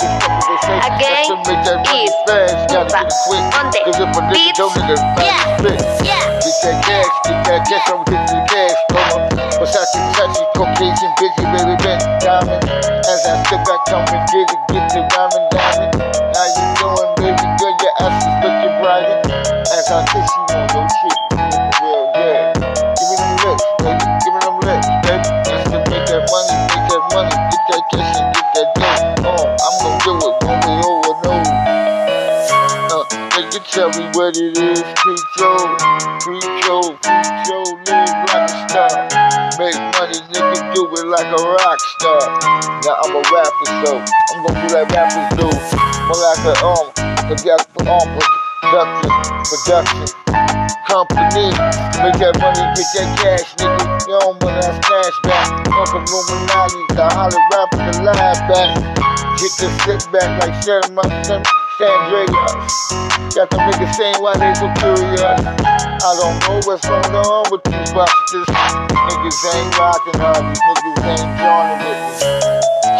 Again, 0.00 1.28
Got 1.28 1.28
to 1.28 1.36
make 1.44 1.62
that 1.68 1.78
money 1.84 2.04
is 2.08 2.14
fast. 2.24 2.56
Gotta 2.72 2.88
get 2.90 3.06
it 3.06 3.14
quick. 3.28 3.44
on 3.60 3.66
the 3.72 3.80
Cause 3.84 4.00
if 4.00 4.08
a 4.16 4.20
nigga 4.24 4.32
beats. 4.32 4.58
don't, 4.58 4.72
nigga 4.72 4.96
fast 5.16 5.42
spit. 5.60 5.80
Yeah. 6.06 6.24
Get 6.40 6.56
that 6.64 6.76
cash, 6.84 7.12
get 7.28 7.38
that 7.44 7.60
cash, 7.68 7.86
I'm 7.92 8.00
getting 8.08 8.32
the 8.32 8.40
cash. 8.48 8.78
Come 8.90 9.08
on. 9.12 9.22
Versace, 9.60 10.00
Versace, 10.16 10.42
Caucasian, 10.56 11.12
busy, 11.20 11.44
baby, 11.52 11.74
bent 11.84 12.02
diamond. 12.24 12.62
As 13.06 13.20
I 13.28 13.34
sit 13.46 13.60
back, 13.68 13.80
come 13.86 14.06
and 14.08 14.24
get 14.32 14.48
it, 14.48 14.60
get 14.72 14.86
the 14.96 15.02
diamond, 15.12 15.46
diamond. 15.52 15.92
How 16.34 16.46
you 16.48 16.66
doing, 16.80 17.10
baby 17.20 17.46
girl? 17.60 17.74
Your 17.82 17.94
ass 18.00 18.24
is 18.24 18.36
looking 18.42 18.74
brighter. 18.80 19.18
As 19.76 19.86
I 19.92 20.00
kiss 20.08 20.30
you 20.36 20.44
on 20.56 20.66
your 20.72 20.88
shit, 20.88 21.18
Tell 33.70 33.88
me 33.90 34.04
what 34.18 34.34
it 34.36 34.58
is, 34.58 34.82
control, 34.82 35.76
control, 36.24 36.98
control, 36.98 37.68
live 37.86 38.16
like 38.26 38.50
a 38.50 38.68
star. 38.68 38.90
Make 39.60 39.78
money, 39.94 40.18
nigga, 40.34 40.74
do 40.74 40.88
it 40.90 41.06
like 41.06 41.30
a 41.30 41.40
rock 41.40 41.78
star. 41.94 42.20
Now 42.82 42.96
I'm 43.06 43.14
a 43.14 43.22
rapper, 43.22 43.66
so 43.86 43.92
I'm 44.02 44.38
gonna 44.46 44.60
do 44.66 44.68
that 44.74 44.90
rappers 44.90 45.28
do. 45.38 45.46
More 46.10 46.18
like 46.18 46.42
a 46.42 46.54
um, 46.64 46.86
forget 47.30 47.62
um, 47.86 48.08
production, 48.66 49.12
production 49.46 50.06
company. 50.90 51.48
Make 52.02 52.18
that 52.18 52.34
money, 52.42 52.64
get 52.74 52.88
that 52.98 53.08
cash, 53.22 53.48
nigga. 53.62 53.84
You 54.08 54.18
don't 54.18 54.42
want 54.42 54.58
that 54.58 54.74
smash 54.82 55.18
back. 55.22 55.46
Uncle 55.70 56.02
Illuminati, 56.02 56.82
the 56.98 57.06
hollow 57.14 57.42
rapper, 57.54 57.78
the 57.78 58.02
live 58.02 58.42
back. 58.50 58.70
Get 59.38 59.52
the 59.60 59.68
sit 59.86 60.12
back 60.12 60.28
like 60.42 60.62
Sharon 60.64 60.94
Munson. 60.94 61.42
Sandreas. 61.82 62.30
Got 63.34 63.50
the 63.50 63.58
niggas 63.58 63.94
saying 63.98 64.22
why 64.22 64.38
they 64.38 64.54
so 64.54 64.70
curious. 64.78 65.18
I 65.18 66.10
don't 66.14 66.38
know 66.46 66.62
what's 66.62 66.86
going 66.86 67.10
on 67.10 67.50
with 67.50 67.66
these 67.66 67.90
busters. 67.90 68.46
Niggas 68.46 69.38
ain't 69.50 69.74
rocking 69.74 70.14
hard, 70.22 70.46
these 70.46 70.62
niggas 70.62 71.10
ain't 71.10 71.30
joining 71.42 71.80
with 71.82 71.98
me. 72.06 72.14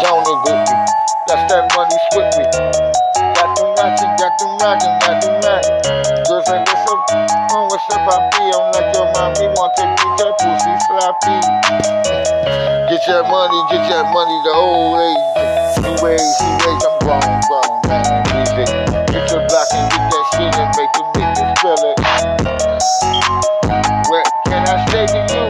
Joining 0.03 0.39
with 0.43 0.59
me. 0.67 0.75
That's 1.31 1.47
that 1.47 1.63
money 1.71 1.95
with 2.11 2.27
me. 2.35 2.43
Got 3.39 3.55
them 3.55 3.71
rocking, 3.79 4.11
got 4.19 4.35
them 4.35 4.51
rocking, 4.59 4.95
got 4.99 5.15
them 5.23 5.35
rocking. 5.47 5.79
Just 6.27 6.51
like 6.51 6.67
what's 6.67 6.83
up, 6.91 6.99
oh, 7.55 7.71
what's 7.71 7.87
up, 7.87 8.03
I 8.03 8.19
feel 8.35 8.59
like 8.75 8.89
your 8.99 9.07
mommy 9.15 9.47
want 9.55 9.71
to 9.79 9.85
get 9.95 10.11
that 10.19 10.33
pussy 10.43 10.75
sloppy. 10.91 11.39
Get 12.91 13.07
your 13.07 13.23
money, 13.31 13.59
get 13.71 13.87
your 13.87 14.03
money 14.11 14.37
the 14.43 14.51
old 14.59 14.99
age. 14.99 15.23
New 15.87 15.95
ways, 16.03 16.35
new 16.43 16.55
ways, 16.67 16.83
I'm 16.83 16.99
grown, 16.99 17.31
grown, 17.47 17.79
man. 17.87 18.32
Music. 18.55 18.67
Get 19.07 19.31
your 19.31 19.47
block 19.47 19.67
and 19.73 19.91
get 19.91 20.11
that 20.11 20.25
shit 20.33 20.55
and 20.55 20.71
make 20.77 20.93
them 20.93 21.07
niggas 21.13 21.53
feel 21.61 21.81
it. 21.89 21.97
What 24.09 24.27
can 24.45 24.67
I 24.67 24.77
say 24.91 25.07
to 25.07 25.19
you? 25.33 25.47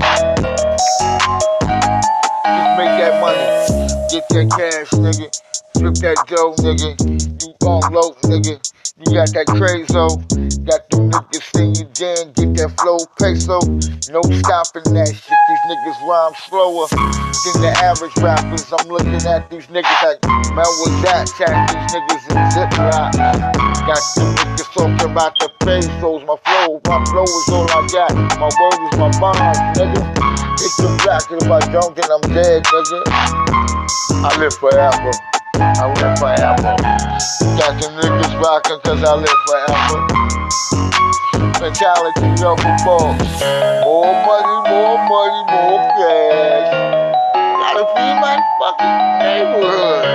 Just 2.46 2.72
make 2.78 2.94
that 3.00 3.22
money. 3.22 4.08
Get 4.10 4.30
that 4.30 4.50
cash, 4.58 4.90
nigga. 4.92 5.42
Flip 5.78 5.96
that 6.02 6.26
dough, 6.28 6.56
nigga. 6.64 6.98
You 7.42 7.54
on 7.68 7.94
low, 7.94 8.14
nigga. 8.26 8.58
You 8.98 9.14
got 9.14 9.34
that 9.34 9.50
crazo. 9.54 10.18
Got 10.66 10.90
them 10.90 11.12
niggas 11.12 11.44
sing 11.56 11.76
you 11.76 11.86
jam. 11.94 12.34
Get 12.34 12.56
that 12.58 12.74
flow 12.80 13.06
peso. 13.20 13.62
No 14.10 14.22
stopping 14.32 14.94
that 14.96 15.14
shit. 15.16 15.40
These 15.46 15.62
niggas 15.62 16.02
rhyme 16.02 16.34
slower 16.36 16.90
than 17.44 17.62
the 17.62 17.74
average 17.84 18.18
rappers. 18.18 18.74
I'm 18.74 18.90
looking 18.90 19.26
at 19.28 19.50
these 19.50 19.68
niggas 19.68 20.02
like, 20.02 20.20
man, 20.56 20.72
what's 20.78 20.98
that? 21.04 21.32
Chat 21.38 21.60
these 21.68 21.86
niggas 21.94 22.26
in 22.32 22.40
ziploc. 22.50 23.14
Got 23.86 24.04
them 24.16 24.36
niggas 24.36 24.72
talking 24.74 25.12
about 25.12 25.40
the 25.40 25.50
pesos. 25.64 26.24
My 26.26 26.38
flow, 26.46 26.82
my 26.88 27.00
flow 27.12 27.26
is 27.26 27.50
all 27.50 27.70
I 27.72 27.82
got. 27.92 28.14
My 28.40 28.50
word 28.60 28.80
is 28.88 28.94
my 28.98 29.12
bond, 29.20 29.58
nigga. 29.78 30.04
Hit 30.60 30.74
the 30.78 30.90
black, 31.04 31.30
if 31.32 31.52
I 31.52 31.62
don't, 31.72 31.96
then 31.96 32.10
I'm 32.12 32.22
dead, 32.34 32.64
nigga. 32.66 33.04
I 34.24 34.32
live 34.40 34.56
forever. 34.56 35.12
I 35.60 35.88
live 35.88 36.20
forever. 36.20 36.76
Got 37.58 37.82
the 37.82 37.90
niggas 37.98 38.34
rockin' 38.42 38.80
cause 38.82 39.04
I 39.04 39.16
live 39.16 39.42
forever. 39.48 40.00
Mentality 41.62 42.30
of 42.46 42.60
a. 42.62 42.78
More 43.84 44.14
money, 44.26 44.58
more 44.70 44.98
money, 45.10 45.42
more 45.50 45.82
cash. 45.98 46.70
Gotta 47.34 47.86
feed 47.94 48.18
my 48.22 48.38
fucking 48.60 48.98
neighborhood. 49.26 50.07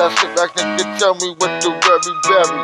I 0.00 0.14
sit 0.14 0.30
back, 0.36 0.54
nigga, 0.54 0.98
tell 1.00 1.14
me 1.16 1.34
what 1.42 1.50
the 1.58 1.74
very 1.74 2.14
berry. 2.30 2.62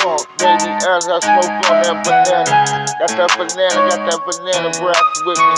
Oh, 0.00 0.16
baby, 0.40 0.72
as 0.80 1.04
I 1.04 1.20
smoke 1.20 1.52
on 1.68 1.76
that 1.84 2.00
banana. 2.00 2.88
Got 2.96 3.12
that 3.20 3.32
banana, 3.36 3.78
got 3.92 4.00
that 4.08 4.20
banana 4.24 4.70
breath 4.80 5.12
with 5.28 5.36
me. 5.36 5.54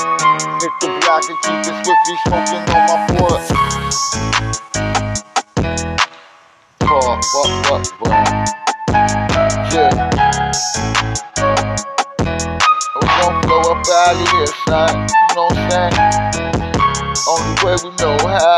Hit 0.59 0.75
the 0.83 0.91
block 0.99 1.23
and 1.31 1.39
keep 1.47 1.63
it 1.63 1.77
swiftly 1.87 2.17
smoking 2.27 2.65
on 2.75 2.83
my 2.91 2.99
foot. 3.15 3.43
Oh, 6.83 7.21
fuck, 7.23 7.51
fuck, 7.67 7.85
boy. 8.01 8.11
Yeah. 9.71 10.11
We're 12.97 13.15
gonna 13.23 13.47
blow 13.47 13.63
up 13.71 13.87
out 13.87 14.17
of 14.19 14.29
here, 14.33 14.51
son. 14.67 15.07
You 15.07 15.37
know 15.37 15.47
what 15.47 15.57
I'm 15.57 15.71
saying? 15.71 15.95
Only 17.29 17.55
way 17.65 17.77
we 17.85 17.91
know 18.03 18.19
how. 18.27 18.50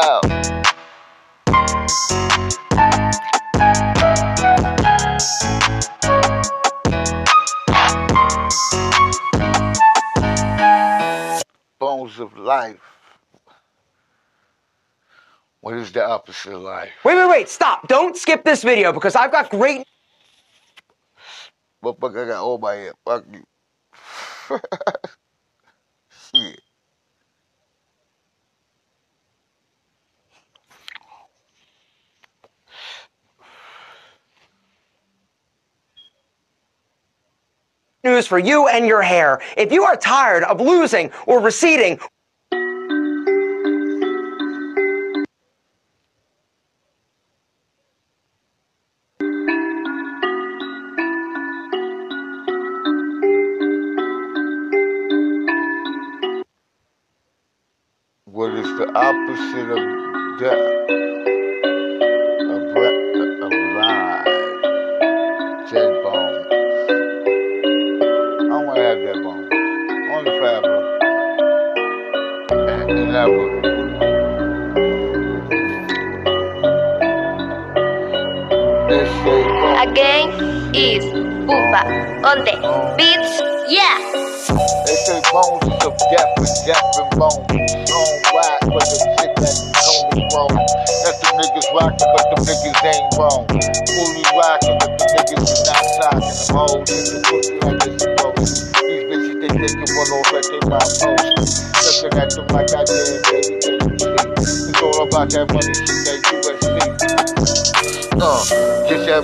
What 15.63 15.75
is 15.75 15.93
the 15.93 16.05
opposite 16.05 16.55
of 16.55 16.63
life? 16.63 16.91
Wait, 17.05 17.15
wait, 17.15 17.31
wait, 17.31 17.49
stop. 17.49 17.87
Don't 17.87 18.17
skip 18.17 18.43
this 18.43 18.65
video 18.65 18.93
because 18.93 19.15
I've 19.15 19.31
got 19.31 19.49
great. 19.49 19.87
Fuck, 21.81 21.97
I 22.03 22.27
got 22.27 22.43
all 22.43 22.59
my 22.59 22.75
head. 22.75 22.93
Fuck 23.05 23.25
you. 23.33 23.45
Shit. 26.35 26.61
news 38.05 38.27
for 38.27 38.39
you 38.41 38.67
and 38.67 38.85
your 38.85 39.01
hair. 39.01 39.41
If 39.57 39.71
you 39.71 39.85
are 39.85 39.97
tired 39.97 40.43
of 40.43 40.61
losing 40.61 41.13
or 41.27 41.41
receding, 41.41 42.01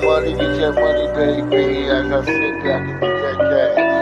money, 0.02 0.32
get 0.32 0.56
that 0.58 0.74
money, 0.74 1.06
baby. 1.14 1.90
I 1.90 2.08
got 2.08 2.24
sit 2.24 2.64
down 2.64 2.88
and 2.88 3.00
get 3.00 3.22
that 3.22 3.36
cash. 3.50 3.98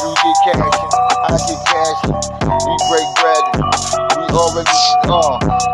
you 0.00 0.14
get 0.24 0.36
cash, 0.44 0.80
I 1.24 1.38
get 1.46 1.60
cash. 1.66 2.00
We 2.66 2.74
break 2.90 3.08
bread. 3.20 3.44
We 4.16 4.24
already 4.34 4.70
are. 5.08 5.73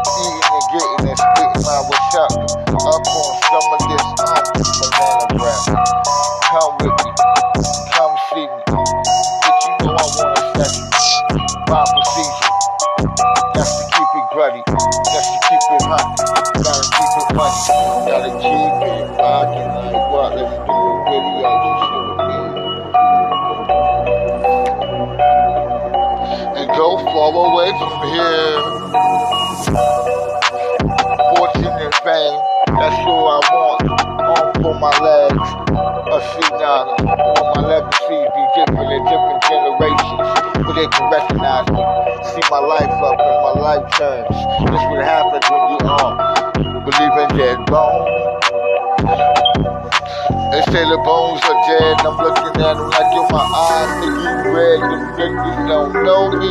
I'm 52.11 52.19
looking 52.19 52.47
at 52.59 52.75
them 52.75 52.91
like 52.91 53.13
in 53.15 53.27
my 53.31 53.47
eyes, 53.55 53.91
they 54.03 54.11
you 54.11 54.35
red. 54.51 54.81
Them 54.83 55.03
niggas 55.15 55.69
don't 55.71 55.95
know 56.03 56.31
me, 56.43 56.51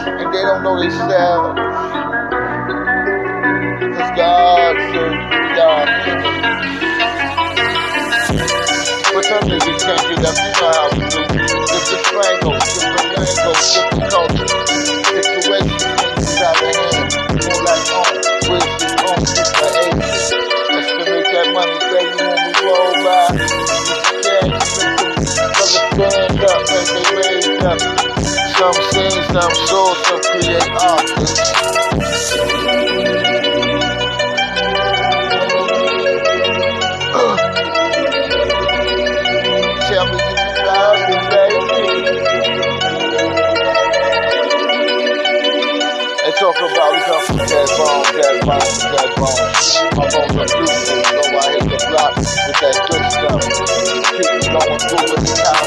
and 0.00 0.32
they 0.32 0.42
don't 0.48 0.62
know 0.64 0.80
themselves. 0.80 1.60
Cause 1.60 1.71
some 29.32 29.54
soul, 29.66 29.94
some 29.94 30.20
create 30.20 30.70
art. 30.82 31.10
Uh. 37.00 37.36
Tell 39.88 40.06
me 40.06 40.18
you 40.20 40.66
love 40.66 41.00
me, 41.08 41.16
baby. 41.32 42.12
They 46.22 46.32
talk 46.32 46.56
about 46.56 46.92
we 46.92 47.00
come 47.08 47.24
from 47.26 47.38
dead 47.38 47.68
bones, 47.78 48.10
dead 48.12 48.46
bones, 48.46 48.78
dead 48.92 49.10
bones. 49.16 49.66
My 49.96 50.06
bones 50.12 50.36
are 50.36 50.48
beautiful, 50.52 51.04
so 51.08 51.38
I 51.38 51.52
hit 51.52 51.64
the 51.72 51.78
block 51.88 52.16
with 52.16 52.58
that 52.60 52.76
good 52.88 53.04
stuff. 53.16 53.42
Keep 54.12 54.28
me 54.32 54.48
going 54.52 54.78
through 54.78 55.08
with 55.14 55.24
the 55.26 55.34
house. 55.42 55.61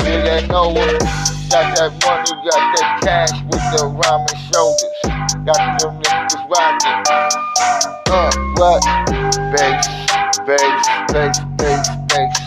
Yeah, 0.06 0.24
that 0.24 0.48
Noah. 0.50 0.98
Got 1.50 1.76
that 1.78 1.92
money, 2.06 2.32
got 2.50 2.78
that 2.78 3.00
cash 3.02 3.32
with 3.44 3.64
the 3.72 3.88
rhyming 3.88 4.42
shoulders. 4.52 4.94
Got 5.46 5.80
them 5.80 6.02
niggas 6.02 6.44
rocking. 6.50 7.04
Uh, 8.08 8.32
what? 8.58 8.84
Bass, 9.56 9.88
bass, 10.46 10.88
bass, 11.12 11.40
bass, 11.58 11.90
bass. 12.10 12.47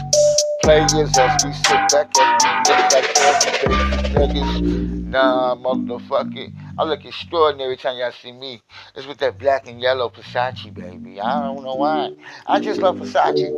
Players 0.70 1.18
as 1.18 1.44
we 1.44 1.52
sit 1.52 1.90
back 1.90 2.16
as 2.16 3.44
we 3.44 3.50
look 3.50 3.90
them 3.90 4.12
niggas. 4.14 5.04
Nah, 5.06 5.56
motherfucker. 5.56 6.54
I 6.78 6.84
look 6.84 7.04
extraordinary 7.04 7.72
every 7.72 7.76
time 7.76 7.98
y'all 7.98 8.12
see 8.12 8.30
me. 8.30 8.62
It's 8.94 9.04
with 9.04 9.18
that 9.18 9.36
black 9.36 9.66
and 9.66 9.80
yellow 9.80 10.10
Versace, 10.10 10.72
baby. 10.72 11.20
I 11.20 11.42
don't 11.42 11.64
know 11.64 11.74
why. 11.74 12.12
I 12.46 12.60
just 12.60 12.80
love 12.80 12.98
Versace. 12.98 13.50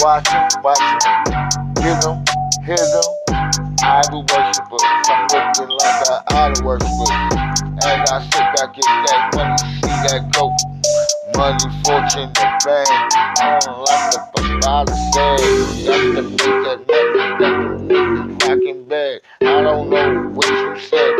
Watch 0.00 0.28
him, 0.28 0.62
watch 0.64 0.80
him. 0.80 1.84
Hear 1.84 2.00
them, 2.00 2.24
hear 2.66 2.76
them. 2.76 3.43
Idol 3.84 4.24
worshippers. 4.32 4.80
I'm 4.82 5.28
looking 5.28 5.76
like 5.76 6.08
an 6.08 6.22
idol 6.30 6.64
worshiper. 6.64 7.12
As 7.84 8.10
I 8.10 8.22
sit 8.24 8.46
back, 8.56 8.74
get 8.74 8.84
that 8.84 9.30
money, 9.34 9.56
see 9.82 9.98
that 10.08 10.32
go. 10.32 10.48
Money, 11.36 11.68
fortune, 11.84 12.32
and 12.40 12.62
fame. 12.62 13.04
On 13.44 13.84
like 13.84 14.10
the 14.12 14.60
father 14.62 14.96
said. 15.12 15.84
Got 15.84 16.16
to 16.16 16.22
make 16.22 16.38
that 16.38 16.86
got 17.38 17.38
the 17.38 17.94
niggas 17.94 18.48
rocking 18.48 18.84
bad. 18.88 19.20
I 19.42 19.60
don't 19.60 19.90
know 19.90 20.30
what 20.30 20.48
you 20.48 20.80
said. 20.80 21.14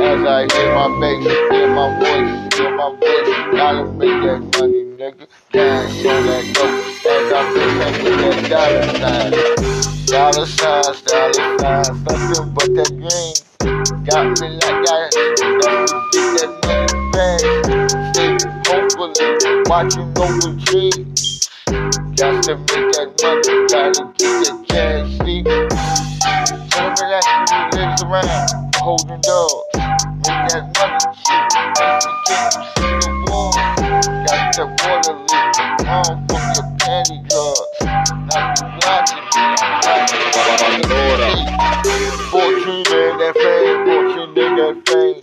As 0.00 0.24
I 0.24 0.46
hear 0.54 0.74
my 0.74 0.88
bass, 1.00 1.26
hear 1.50 1.74
my 1.74 1.98
voice, 1.98 2.49
hear 2.60 2.76
my 2.76 2.90
voice. 2.96 3.56
Gotta 3.56 3.84
make 3.92 4.22
that 4.24 4.40
money, 4.58 4.84
nigga. 4.98 5.26
Cash 5.52 6.06
on 6.06 6.26
that 6.26 6.44
dope. 6.54 7.06
As 7.06 7.32
I'm 7.32 7.46
bitching 7.54 8.04
with 8.04 8.50
that 8.50 8.50
dollar 8.50 8.86
sign. 9.00 9.32
Dollar 10.06 10.46
signs, 10.46 11.02
dollar 11.02 11.58
signs, 11.58 12.00
nothing 12.04 12.54
but 12.54 12.70
that 12.76 12.90
green. 13.00 13.34
Got 14.04 14.40
me 14.40 14.48
like 14.62 14.84
I 14.88 15.10
get 16.12 16.36
that 16.36 16.50
money 16.64 17.12
fast. 17.14 18.14
Stay 18.14 18.38
hopefully 18.68 19.62
watching 19.66 20.12
over 20.18 20.52
trees. 20.66 21.48
Got 22.16 22.42
to 22.44 22.56
make 22.56 22.92
that 22.94 23.08
money, 23.22 23.68
gotta 23.68 24.12
get 24.18 24.44
that 24.44 24.64
cash, 24.68 25.10
see. 25.24 25.42
Tell 26.70 26.90
me 26.90 27.04
that 27.12 27.24
shit 27.48 27.80
lives 27.80 28.02
around, 28.02 28.76
holding 28.76 29.20
doors. 29.22 29.69
Make 30.26 30.48
that 30.50 30.64
money, 30.78 31.16
shit. 31.24 31.44
Make 31.78 32.00
the 32.04 32.12
king 32.28 32.52
see 32.76 32.94
the 33.00 33.10
war. 33.30 33.52
Got 34.26 34.54
that 34.56 34.68
water 34.82 35.14
leak 35.28 35.88
home 35.88 36.26
from 36.28 36.44
your 36.56 36.68
panty 36.78 37.18
drawers. 37.28 37.68
Now 38.28 38.54
you 38.56 38.68
watching 38.84 39.24
me, 39.34 39.44
I'm. 39.62 40.08
Fortune 42.30 42.84
and 42.92 43.20
that 43.20 43.34
fame, 43.36 43.86
that 44.56 44.82
fame. 44.88 45.22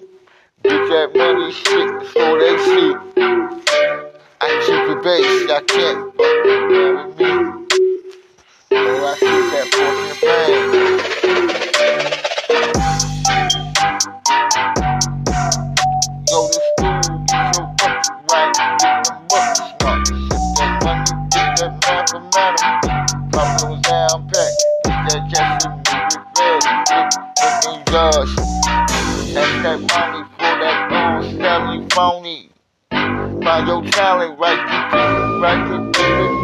Get 0.64 0.90
that 0.90 1.10
money 1.16 1.52
shit 1.54 2.00
before 2.00 2.40
they 2.40 2.58
see. 2.66 2.96
I 4.42 4.50
keep 4.66 4.98
it 4.98 5.04
base, 5.04 5.52
I 5.52 5.62
can't 5.68 6.16
fuck 6.18 6.46
with 6.46 7.20
me. 7.20 7.32
Oh, 8.72 9.06
I 9.06 9.16
keep 9.20 9.46
that 9.54 9.68
fortune 9.74 10.16
fame. 11.06 11.17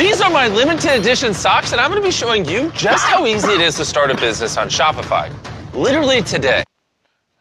These 0.00 0.22
are 0.22 0.30
my 0.30 0.48
limited 0.48 0.98
edition 0.98 1.34
socks, 1.34 1.72
and 1.72 1.80
I'm 1.80 1.90
going 1.90 2.00
to 2.00 2.08
be 2.08 2.10
showing 2.10 2.46
you 2.46 2.70
just 2.70 3.04
how 3.04 3.26
easy 3.26 3.50
it 3.50 3.60
is 3.60 3.74
to 3.76 3.84
start 3.84 4.10
a 4.10 4.14
business 4.14 4.56
on 4.56 4.70
Shopify. 4.70 5.30
Literally 5.74 6.22
today. 6.22 6.64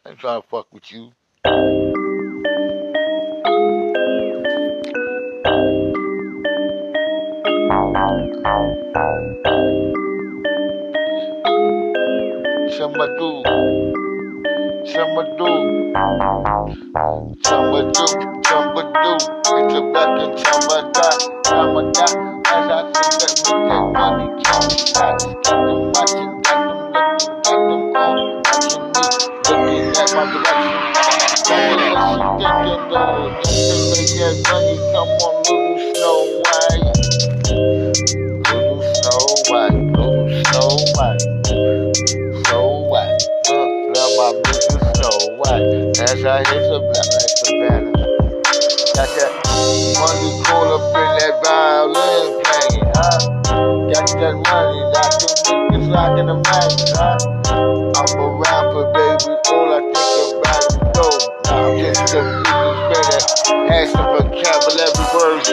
I 0.05 0.10
ain't 0.10 0.20
trying 0.20 0.41
to 0.41 0.47
fuck 0.49 0.68
with 0.74 0.91
you. 0.91 1.14
Chamadu. 12.76 13.41
Chamadu. 14.84 15.51
Chamadu. 17.41 18.05
Chamadu. 18.43 19.14
It's 19.55 19.74
a 19.76 19.82
back 19.93 20.20
in 20.20 20.32
Chamada. 20.36 21.07
Chamada. 21.45 22.29
As 22.52 22.66
I 22.72 22.82
sit 22.82 23.45
back 23.45 23.70
that 23.70 23.86
money, 23.93 24.28
count 24.43 24.74
shots. 24.74 25.26
Got 25.45 25.70
them 25.70 25.93
watching, 25.93 26.41
got 26.41 26.66
them 26.66 26.82
looking, 26.89 27.41
got 27.45 27.62
them 27.70 27.93
on. 27.93 28.41
Watching 28.41 29.62
me, 29.66 29.86
looking 29.86 29.93
at 29.93 30.10
my 30.18 30.26
direction. 30.34 30.74
Going 31.45 31.78
what 31.78 32.10
she 32.10 32.26
thinking 32.41 32.84
though. 32.89 33.30
To 33.45 33.78
make 33.93 34.14
that 34.18 34.36
money, 34.50 34.76
come 34.89 35.14
on, 35.22 35.34
little 35.45 35.78
Snow 35.93 36.18
White. 36.41 36.89
Little 38.50 38.82
Snow 38.97 39.22
White, 39.45 39.78
little 39.93 40.26
Snow 40.50 40.74
White. 40.97 41.22
Snow 42.50 42.66
White, 42.89 43.22
uh, 43.50 43.68
love 43.93 44.14
my 44.18 44.30
music 44.41 44.82
Snow 44.97 45.18
White. 45.38 46.02
As 46.02 46.26
I 46.26 46.41
hit 46.50 46.64
the 46.66 46.80
black 46.82 47.08
like 47.14 47.30
Savannah. 47.38 47.93
Got 48.95 49.10
that 49.18 49.39
money 49.99 50.32
call 50.43 50.74
up 50.74 50.86
in 50.97 51.09
that 51.20 51.34
violin 51.43 52.41
playing, 52.41 52.88
huh? 52.95 53.20
Got 53.93 54.09
that 54.20 54.36
money, 54.49 54.80
got 54.93 55.11
them 55.22 55.34
niggas 55.70 55.93
rocking 55.93 56.28
the 56.28 56.36
mic, 56.36 56.72
huh? 56.97 57.17
I'm 57.99 58.11
a 58.20 58.28
rapper, 58.39 58.86
baby, 58.93 59.34
all 59.49 59.70
I 59.74 59.82
think 59.93 60.39
about 60.39 60.63
is 60.65 60.76
dope. 60.93 61.26
I'm 61.47 61.78
just 61.78 62.13
a 62.13 62.22
businessman 62.45 63.03
that 63.09 63.24
has 63.70 63.91
some 63.91 64.07
vocabulary 64.17 65.05
words 65.13 65.47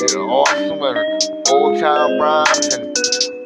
that 0.00 0.10
are 0.16 0.28
awesome 0.30 0.82
and 0.82 0.98
old-time 1.48 2.18
rhymes 2.20 2.66
and 2.74 2.82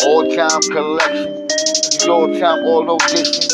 old-time 0.02 0.62
collection. 0.72 1.46
These 1.48 2.08
old-time 2.08 2.64
all 2.64 2.84
auditions. 2.86 3.52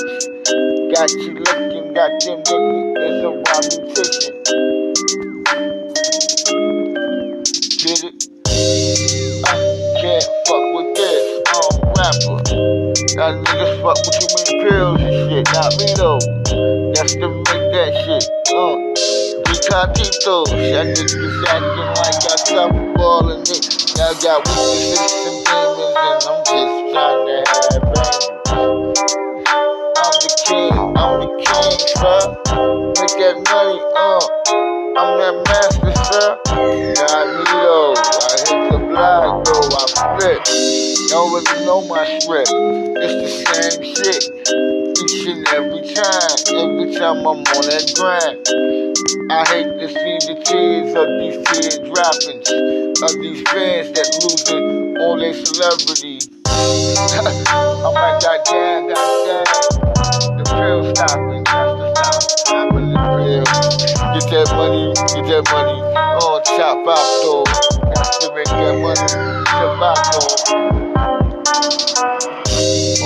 Got 0.94 1.10
you 1.12 1.34
looking, 1.34 1.94
got 1.94 2.10
them 2.22 2.38
looking, 2.50 2.96
it's 2.98 3.24
a 3.24 3.30
wild 3.30 3.66
musician. 3.86 5.79
Rapper. 12.10 12.42
That 13.14 13.38
niggas 13.38 13.82
fuck 13.82 13.98
with 14.02 14.18
too 14.18 14.26
many 14.34 14.54
pills 14.66 15.00
and 15.00 15.14
shit. 15.30 15.46
Not 15.54 15.70
me 15.78 15.86
though. 15.94 16.18
That's 16.94 17.14
to 17.14 17.28
make 17.30 17.66
that 17.70 17.92
shit. 18.02 18.24
Uh, 18.50 18.74
Decatitos. 19.46 20.50
That 20.50 20.86
niggas 20.90 21.44
acting 21.46 21.90
like 22.02 22.18
I 22.26 22.36
stop 22.36 22.72
balling 22.96 23.42
it. 23.42 23.62
Now 23.96 24.10
I 24.10 24.14
got 24.22 24.38
weaknesses 24.48 25.26
and 25.26 25.38
demons 25.46 25.94
and 26.00 26.20
I'm 26.26 26.40
just 26.50 26.76
trying 26.90 27.22
to 27.26 27.36
have 27.46 27.84
angels. 27.94 28.40
I'm 30.00 30.14
the 30.18 30.30
king, 30.46 30.74
I'm 30.98 31.14
the 31.20 31.28
king, 31.46 31.78
sir. 31.94 32.20
Make 32.98 33.16
that 33.22 33.36
money, 33.46 33.78
uh. 33.94 34.22
I'm 34.98 35.16
that 35.18 35.34
master, 35.46 35.94
sir. 36.10 36.28
Not 36.98 37.26
me 37.36 37.44
though. 37.62 37.94
I 37.94 38.36
hit 38.42 38.72
the 38.72 38.79
block 38.90 39.44
though, 39.44 39.70
I 39.70 40.18
flip. 40.18 40.42
Don't 41.08 41.30
really 41.32 41.64
know 41.64 41.86
my 41.86 42.18
script. 42.18 42.50
It's 42.50 43.16
the 43.22 43.30
same 43.46 43.82
shit. 43.94 44.22
Each 45.00 45.26
and 45.30 45.46
every 45.54 45.82
time. 45.94 46.36
Every 46.50 46.94
time 46.98 47.22
I'm 47.22 47.40
on 47.46 47.64
that 47.70 47.86
grind. 47.94 48.42
I 49.30 49.46
hate 49.48 49.70
to 49.78 49.88
see 49.88 50.16
the 50.26 50.36
tears 50.42 50.94
of 50.98 51.06
these 51.22 51.38
tears 51.46 51.78
dropping. 51.86 52.42
Of 53.02 53.12
these 53.22 53.42
fans 53.48 53.92
that 53.94 54.08
losing 54.22 54.98
all 54.98 55.16
their 55.18 55.34
celebrity. 55.34 56.20
I'm 56.50 57.94
like, 57.94 58.20
goddamn, 58.22 58.88
goddamn. 58.88 59.46
The 60.36 60.44
pill 60.50 60.94
stopping, 60.94 61.44
that's 61.44 61.78
the 61.78 61.90
pill. 61.94 62.20
Get 64.12 64.30
that 64.30 64.52
money, 64.56 64.92
get 65.14 65.26
that 65.26 65.44
money. 65.52 65.80
On 66.20 66.42
chop 66.44 66.86
out 66.86 67.06
though. 67.22 67.69
That 67.82 69.76
money. 69.78 70.02
Though. 70.12 70.28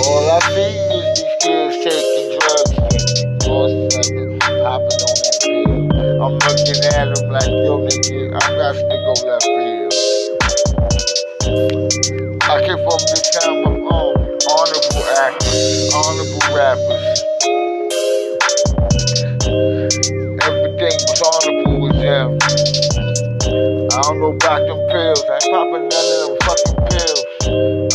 All 0.03 0.31
I 0.31 0.39
see 0.51 0.75
is 0.95 1.07
these 1.15 1.35
kids 1.41 1.75
taking 1.83 2.29
drugs. 2.39 2.73
All 3.47 3.69
something 3.91 4.39
popping 4.39 5.01
on 5.07 5.15
that 5.23 5.37
pill. 5.43 6.23
I'm 6.23 6.35
looking 6.43 6.79
like, 7.31 7.47
yo, 7.47 7.73
I 8.35 8.45
got 8.57 8.75
to 8.75 8.97
go 9.05 9.13
left 9.27 9.47
field. 9.55 9.93
I 12.43 12.45
came 12.65 12.77
from 12.77 13.01
the 13.09 13.19
time 13.33 13.63
of 13.65 13.75
honorable 14.51 15.05
actors, 15.19 15.93
honorable 15.95 16.45
rappers. 16.55 17.19
Everything 20.43 20.97
was 21.07 21.21
honorable. 21.21 22.84
I 23.95 24.01
don't 24.01 24.19
know 24.19 24.33
about 24.33 24.59
them 24.67 24.77
pills. 24.91 25.23
I 25.29 25.35
ain't 25.35 25.51
popping 25.51 25.87
none 25.87 26.07
of 26.11 26.27
them 26.27 26.37
fucking 26.43 26.75
pills. 26.91 27.23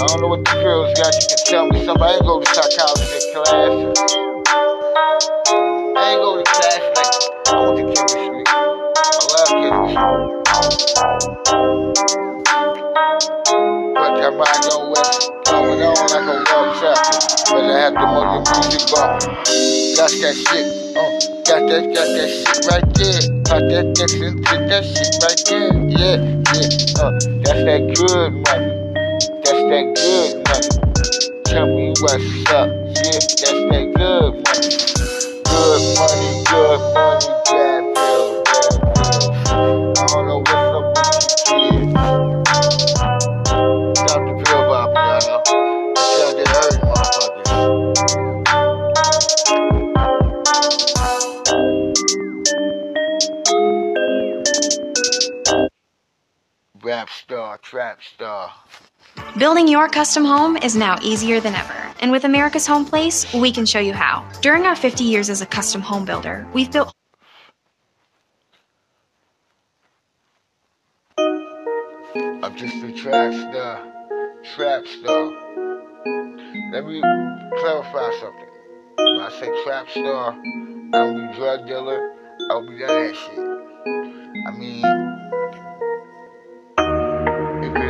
I 0.00 0.06
don't 0.08 0.20
know 0.22 0.28
what 0.28 0.42
the 0.46 0.52
pills 0.62 0.94
got. 0.96 1.12
You 1.12 1.26
can 1.28 1.38
tell 1.44 1.66
me 1.68 1.84
something. 1.84 2.02
I 2.02 2.14
ain't 2.14 2.24
go 2.24 2.40
to 2.40 2.46
psychology 2.54 3.20
classes. 3.34 3.98
I 5.96 6.12
ain't 6.12 6.22
go 6.22 6.38
to 6.38 6.44
class 6.48 6.82
like 6.96 7.12
I 7.48 7.60
went 7.60 7.76
to 7.78 7.84
chemistry. 7.92 8.44
I 8.48 9.22
love 9.36 9.48
chemistry. 9.60 9.96
That 14.20 14.36
mind 14.36 14.52
don't 14.68 14.92
going 15.48 15.80
on 15.80 15.96
like 16.12 16.28
a 16.28 16.36
love. 16.52 16.76
But 17.48 17.64
I 17.64 17.80
have 17.80 17.94
the 17.94 18.04
money 18.04 18.44
music 18.52 18.84
bumping. 18.92 19.32
Got 19.96 20.12
that 20.12 20.36
shit, 20.36 20.68
uh, 20.92 21.08
got 21.48 21.64
that, 21.64 21.88
got 21.96 22.04
that 22.04 22.28
shit 22.28 22.60
right 22.68 22.84
there. 23.00 23.16
Got 23.48 23.64
that, 23.72 23.96
listen 23.96 24.36
to 24.44 24.56
that 24.68 24.84
shit 24.84 25.08
right 25.24 25.40
there. 25.48 25.72
Yeah, 25.88 26.20
yeah, 26.52 27.00
uh, 27.00 27.16
that's 27.40 27.64
that 27.64 27.80
good 27.96 28.32
money. 28.44 28.76
That's 29.40 29.64
that 29.72 29.88
good 29.96 30.36
money. 30.44 30.68
Tell 31.48 31.66
me 31.66 31.96
what's 32.04 32.20
up, 32.52 32.68
yeah, 32.68 33.16
that's 33.16 33.40
that 33.40 33.88
good 33.96 34.36
money. 34.36 34.68
Good 35.48 35.82
money, 35.96 36.44
good 36.44 36.80
money, 36.92 37.24
bad 37.48 37.82
pills, 37.96 38.44
bad 38.44 38.84
pills. 38.84 39.96
I 39.96 40.04
don't 40.12 40.28
know 40.28 40.44
what's 40.44 40.52
up 40.52 40.99
star, 57.10 57.58
trap 57.58 58.00
star. 58.02 58.52
Building 59.38 59.68
your 59.68 59.88
custom 59.88 60.24
home 60.24 60.56
is 60.56 60.76
now 60.76 60.98
easier 61.02 61.40
than 61.40 61.54
ever. 61.54 61.94
And 62.00 62.10
with 62.10 62.24
America's 62.24 62.66
Home 62.66 62.84
Place, 62.84 63.32
we 63.34 63.52
can 63.52 63.66
show 63.66 63.80
you 63.80 63.92
how. 63.92 64.26
During 64.40 64.64
our 64.64 64.76
50 64.76 65.04
years 65.04 65.30
as 65.30 65.42
a 65.42 65.46
custom 65.46 65.80
home 65.80 66.04
builder, 66.04 66.46
we've 66.52 66.70
built 66.70 66.92
I'm 72.42 72.56
just 72.56 72.82
a 72.82 72.92
trap 72.92 73.32
star. 73.32 73.86
Trap 74.56 74.86
star. 74.86 75.30
Let 76.72 76.84
me 76.86 77.00
clarify 77.60 78.10
something. 78.18 78.48
When 78.96 79.20
I 79.20 79.30
say 79.38 79.62
trap 79.64 79.88
star, 79.90 80.32
I 80.32 80.98
don't 80.98 81.30
be 81.30 81.36
drug 81.36 81.66
dealer. 81.66 82.10
I 82.10 82.48
don't 82.48 82.68
be 82.68 82.78
that 82.78 83.14
shit. 83.14 83.38
I 84.46 84.50
mean, 84.58 85.09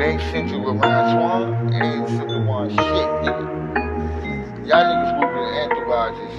it 0.00 0.04
ain't 0.04 0.22
Central 0.32 0.74
Ryan 0.74 1.10
Swan, 1.12 1.74
it 1.74 1.82
ain't 1.82 2.08
Central 2.08 2.44
One 2.46 2.70
shit, 2.70 2.78
nigga. 2.78 3.44
Y'all 4.66 4.84
niggas 4.88 5.12
moving 5.20 5.44
the 5.44 5.52
entourages. 5.60 6.34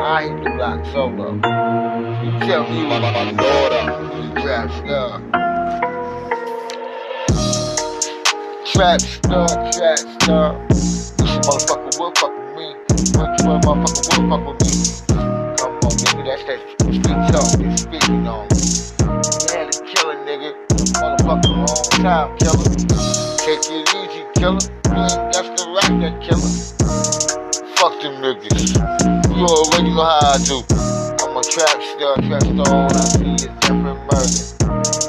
I 0.00 0.22
hit 0.22 0.44
the 0.44 0.50
block 0.56 0.86
solo. 0.86 1.34
You 2.24 2.30
tell 2.40 2.64
me 2.70 2.86
what 2.86 3.02
my 3.02 3.32
daughter, 3.32 3.82
you 4.16 4.32
trap 4.40 4.70
star. 4.80 5.20
Trap 8.72 9.00
star, 9.00 9.48
trap 9.72 9.98
star. 10.22 10.66
This 10.68 11.12
motherfucker 11.18 11.92
will 12.00 12.12
fuck 12.16 12.32
with 12.32 12.56
me. 12.56 12.66
One 13.18 13.60
motherfucker 13.60 14.02
will 14.16 14.28
fuck 14.30 14.42
with 14.46 14.58
me? 14.64 14.70
Come 15.58 15.74
on, 15.74 15.92
nigga, 16.00 16.22
that's 16.24 16.44
that 16.44 16.60
street 16.80 17.02
talk. 17.04 17.48
This 17.58 17.82
speaking 17.82 18.26
on. 18.26 18.48
Yeah, 19.52 19.68
the 19.68 19.74
killer, 19.86 20.16
nigga. 20.24 20.50
Motherfucker, 21.00 21.50
wrong 21.56 22.02
time, 22.02 22.38
killer. 22.38 22.69
Killer. 24.40 24.56
You 24.88 25.04
ain't 25.04 25.34
got 25.36 25.52
to 25.52 25.64
rock 25.68 25.92
that 26.00 26.16
killer. 26.24 26.48
Fuck 27.76 28.00
them 28.00 28.24
niggas. 28.24 28.72
You 29.36 29.44
already 29.44 29.92
know 29.92 30.00
how 30.00 30.32
I 30.32 30.40
do. 30.40 30.64
I'm 31.20 31.36
a 31.36 31.44
trap 31.44 31.76
star, 31.84 32.16
trap 32.24 32.40
star. 32.48 32.72
All 32.72 32.88
I 32.88 33.04
see 33.04 33.36
is 33.36 33.44
and 33.68 33.84
murder. 33.84 34.40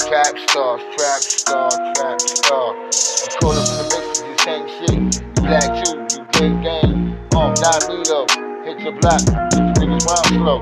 Trap 0.03 0.35
star, 0.35 0.83
trap 0.99 1.21
star, 1.23 1.71
trap 1.95 2.19
star. 2.19 2.75
I'm 2.75 3.31
caught 3.39 3.55
up 3.55 3.71
in 3.71 3.75
the 3.79 3.87
mix 3.87 4.19
of 4.19 4.27
the 4.27 4.35
same 4.43 4.67
shit. 4.67 4.99
You 4.99 5.47
black 5.47 5.79
too, 5.79 5.95
you 6.11 6.25
play 6.35 6.51
game. 6.59 7.15
Um, 7.31 7.55
not 7.63 7.87
me 7.87 8.03
though. 8.03 8.27
Hit 8.67 8.83
your 8.83 8.99
block, 8.99 9.23
hit 9.23 9.63
the 9.63 9.79
niggas 9.79 10.11
round 10.11 10.27
slow. 10.27 10.59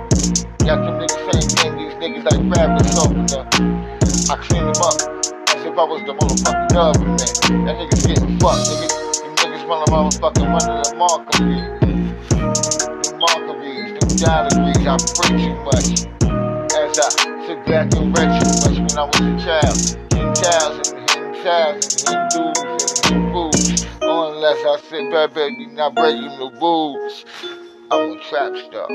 Got 0.62 0.86
them 0.86 1.02
niggas 1.02 1.26
saying 1.26 1.50
game, 1.58 1.74
these 1.74 1.98
niggas 1.98 2.22
like 2.22 2.42
crab 2.54 2.78
and 2.78 2.86
soap. 2.86 3.18
I 4.30 4.38
clean 4.46 4.62
them 4.62 4.78
up 4.84 5.19
I 5.80 5.84
was 5.84 6.02
the 6.04 6.12
motherfucking 6.12 6.74
government. 6.76 7.20
That 7.64 7.80
niggas 7.80 8.04
getting 8.06 8.38
fucked, 8.40 8.68
nigga. 8.68 9.00
You 9.24 9.32
niggas 9.32 9.64
run 9.64 9.80
a 9.80 9.88
motherfucking 9.88 10.52
running 10.52 10.76
the 10.84 10.92
Markavie. 11.00 11.64
The 13.00 13.16
Markavies, 13.16 13.96
them 13.96 14.12
degrees, 14.52 14.84
I 14.84 15.00
pray 15.16 15.32
too 15.40 15.56
much. 15.64 15.88
As 16.76 17.00
I 17.00 17.08
sit 17.48 17.64
back 17.66 17.96
and 17.96 18.12
read 18.12 18.28
too 18.44 18.52
much 18.60 18.76
when 18.76 18.92
I 19.00 19.08
was 19.08 19.24
a 19.24 19.40
child. 19.40 19.80
Hitting 20.12 20.36
cows 20.36 20.92
and 20.92 21.00
hitting 21.10 21.44
cows 21.48 21.80
and 21.80 22.12
hitting 22.12 22.28
dudes 22.28 23.00
and. 23.06 23.32
Unless 24.02 24.60
I 24.66 24.82
sit 24.90 25.10
back, 25.14 25.34
baby, 25.34 25.66
not 25.68 25.96
breaking 25.96 26.28
the 26.40 26.52
rules. 26.60 27.24
I'm 27.90 28.18
a 28.18 28.22
trap 28.28 28.52
star. 28.68 28.88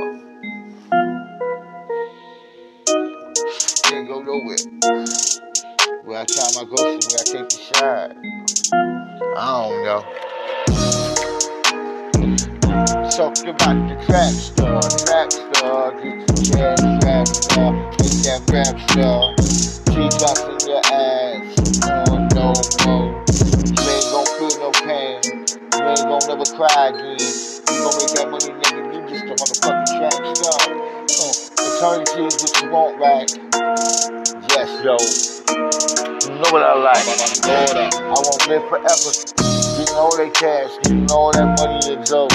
Can't 3.85 4.07
go 4.07 4.21
nowhere. 4.21 5.64
Where 6.05 6.21
I 6.21 6.25
time 6.27 6.53
I 6.61 6.65
go 6.65 6.77
somewhere, 6.77 7.01
I 7.19 7.25
take 7.25 7.49
the 7.49 7.57
shot. 7.73 8.13
I 9.39 9.41
don't 9.65 9.85
know. 9.85 10.03
Talk 13.09 13.39
about 13.49 13.89
the 13.89 13.97
trap 14.05 14.35
star, 14.35 14.83
trap 14.85 15.33
star, 15.33 15.93
get 16.03 16.27
the 16.29 16.35
jazz 16.45 16.81
trap 17.01 17.27
star, 17.27 17.73
get 17.97 18.13
that 18.21 18.45
rap 18.53 18.77
star. 18.91 19.33
T-drops 19.97 20.45
in 20.45 20.61
your 20.69 20.85
ass, 20.93 21.57
oh 21.89 22.21
no 22.37 22.53
more. 22.85 23.09
You 23.65 23.89
ain't 23.89 24.05
gon' 24.13 24.29
feel 24.37 24.53
no 24.61 24.69
pain, 24.85 25.25
you 25.25 25.89
ain't 25.89 26.05
gon' 26.05 26.21
never 26.29 26.45
cry 26.53 26.93
again. 26.93 27.17
You 27.17 27.81
gon' 27.81 27.97
make 27.97 28.13
that 28.13 28.29
money, 28.29 28.53
nigga, 28.53 28.93
you 28.93 29.01
just 29.09 29.25
a 29.25 29.35
motherfucking 29.41 29.89
trap 29.97 30.37
star. 30.37 30.94
Eternity 31.77 32.23
is 32.25 32.39
what 32.39 32.63
you 32.63 32.71
want, 32.71 32.99
right? 33.01 33.27
Yes, 34.55 34.71
yo. 34.87 34.95
You 36.23 36.39
know 36.39 36.51
what 36.55 36.63
I 36.63 36.75
like. 36.79 37.03
Lord, 37.43 37.93
I 37.93 38.15
won't 38.15 38.47
live 38.47 38.63
forever. 38.71 39.11
Getting 39.75 39.97
all 39.99 40.15
that 40.17 40.31
cash, 40.39 40.71
getting 40.85 41.11
all 41.11 41.33
that 41.33 41.59
money 41.59 41.83
and 41.91 42.07
dough. 42.07 42.31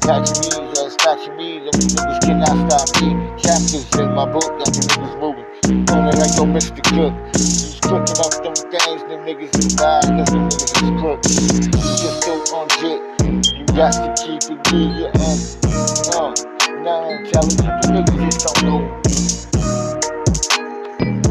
Catch 0.00 0.32
me, 0.40 0.48
uh, 0.64 0.88
snatch 0.88 1.28
me, 1.36 1.60
them 1.60 1.76
niggas 1.92 2.20
cannot 2.24 2.56
stop 2.72 2.88
me. 3.04 3.12
Chapters 3.36 3.84
in 4.00 4.14
my 4.16 4.24
book, 4.24 4.48
got 4.56 4.72
them 4.72 4.86
niggas 4.96 5.20
moving. 5.20 5.44
Only 5.92 6.16
like 6.16 6.32
no 6.40 6.48
Mr. 6.48 6.80
Cook. 6.88 7.12
He's 7.36 7.76
cooking 7.84 8.16
up 8.24 8.32
them 8.40 8.56
things, 8.72 9.02
them 9.12 9.28
niggas 9.28 9.52
is 9.60 9.76
bad, 9.76 10.08
cause 10.08 10.32
them 10.32 10.48
niggas 10.48 10.72
is 10.72 10.90
crooks. 11.04 11.36
You 11.68 11.92
just 12.00 12.24
so 12.24 12.32
on 12.56 12.68
jit, 12.80 13.00
you 13.60 13.66
got 13.76 13.92
to 13.92 14.08
keep 14.24 14.40
it 14.48 14.72
real, 14.72 15.12
you 15.12 16.07
I'm 16.86 17.24
telling 17.26 17.50
you, 17.50 17.72
the 17.82 17.88
niggas 17.92 18.24
just 18.24 18.40
don't 18.46 18.64
know. 18.66 19.02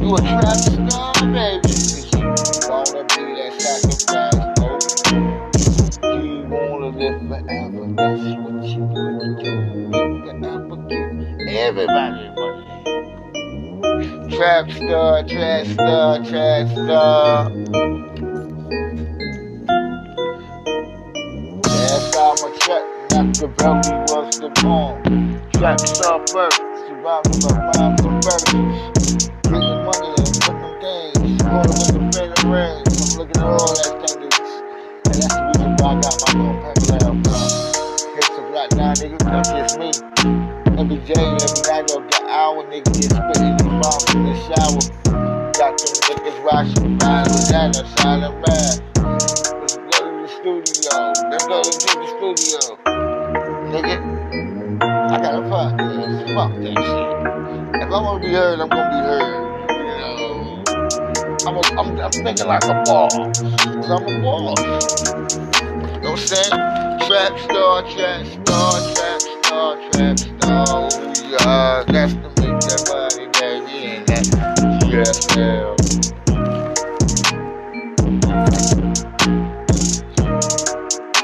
You 0.02 0.16
a 0.16 0.22
trap 0.22 0.58
star, 0.58 1.14
baby. 1.34 1.76
Wanna 2.70 3.04
be 3.06 3.24
that 3.38 3.54
sacrifice, 3.62 4.56
oh. 4.62 4.80
You 6.04 6.48
wanna 6.50 6.90
live 6.98 7.22
forever, 7.30 7.88
that's 7.96 8.24
what 8.40 8.66
you 8.66 8.84
wanna 8.84 9.44
do. 9.44 9.92
Forever 10.26 10.78
give 10.90 11.50
everybody 11.50 12.30
money. 12.36 12.68
Trap 14.38 14.72
star, 14.72 15.24
trap 15.24 15.68
star, 15.68 16.26
trap 16.26 16.70
star. 16.70 17.52
That's 21.64 22.16
how 22.16 22.36
my 22.42 22.58
trap 22.62 22.84
Machiavelli 23.12 23.94
was 24.12 24.40
the 24.40 24.50
bomb. 24.64 24.97
Trap 25.68 25.80
star 25.82 26.24
first, 26.32 26.62
surviving 26.88 27.44
my 27.44 27.52
mind 27.76 28.00
conversions. 28.00 29.28
Getting 29.44 29.84
money 29.84 30.16
and 30.16 30.32
different 30.40 30.80
things. 30.80 31.44
Going 31.44 31.68
with 31.68 31.92
the 31.92 32.00
faded 32.16 32.44
rings. 32.48 32.96
I'm 33.04 33.20
looking 33.20 33.36
at 33.36 33.52
all 33.52 33.76
that 33.76 34.00
things. 34.00 34.48
And 35.12 35.16
that's 35.20 35.36
the 35.36 35.44
reason 35.44 35.76
why 35.84 35.92
I 35.92 36.00
got 36.00 36.16
my 36.24 36.32
little 36.40 36.56
pen 36.64 36.80
from. 36.88 37.20
Hits 38.16 38.32
the 38.32 38.48
black 38.48 38.72
now, 38.80 38.96
nigga, 38.96 39.20
that's 39.28 39.52
just 39.52 39.76
me. 39.76 39.92
Every 40.80 41.04
day, 41.04 41.36
every 41.36 41.62
night, 41.68 41.92
every 41.92 42.16
hour, 42.32 42.64
nigga 42.64 42.88
get 42.88 43.12
spitting 43.12 43.60
these 43.60 43.76
bombs 43.84 44.08
in 44.16 44.24
the 44.24 44.36
shower. 44.48 44.80
Got 45.52 45.76
them 45.84 45.92
niggas 46.08 46.40
watching, 46.48 46.96
mine 46.96 47.28
with 47.28 47.52
that, 47.52 47.76
a 47.76 47.84
silent 48.00 48.40
man. 48.40 48.72
Let's 49.60 49.76
go 49.76 50.00
to 50.00 50.16
the 50.16 50.32
studio. 50.32 51.12
Let's 51.28 51.44
go 51.44 51.60
to 51.60 51.76
the 51.76 52.08
studio. 52.16 52.77
Fuck 56.38 56.54
that 56.54 56.70
shit. 56.70 57.82
If 57.82 57.90
I 57.92 58.00
wanna 58.00 58.20
be 58.20 58.32
heard, 58.32 58.60
I'm 58.60 58.70
gonna 58.70 58.90
be 58.92 58.98
heard. 59.10 59.34
You 59.72 59.86
know, 59.98 60.62
I'm, 61.48 61.56
a, 61.58 61.62
I'm, 61.82 62.00
I'm 62.00 62.12
thinking 62.12 62.46
like 62.46 62.64
a 62.66 62.84
boss. 62.86 63.16
Cause 63.18 63.90
I'm 63.90 64.06
a 64.06 64.22
boss. 64.22 64.62
You 65.10 65.98
know 65.98 66.12
what 66.12 66.14
I'm 66.14 66.18
saying? 66.18 66.54
Trap 67.10 67.40
star, 67.40 67.82
trap 67.90 68.22
star, 68.28 68.72
trap 68.94 69.22
star, 69.22 69.90
trap 69.90 70.20
star. 70.20 70.66
Oh, 70.70 70.86
yeah, 71.26 71.84
that's 71.88 72.14
to 72.14 72.30
make 72.38 72.60
that 72.70 72.82
money, 72.94 73.26
baby. 73.40 73.98
And 73.98 74.06
that, 74.06 74.26
yes, 74.94 75.26
hell. 75.34 75.74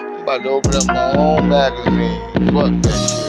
I'm 0.01 0.24
about 0.24 0.41
to 0.41 0.49
open 0.49 0.74
up 0.76 0.88
my 0.88 1.16
own 1.16 1.49
magazine. 1.49 2.18
Fuck 2.51 2.82
that 2.82 2.97
shit, 2.97 3.23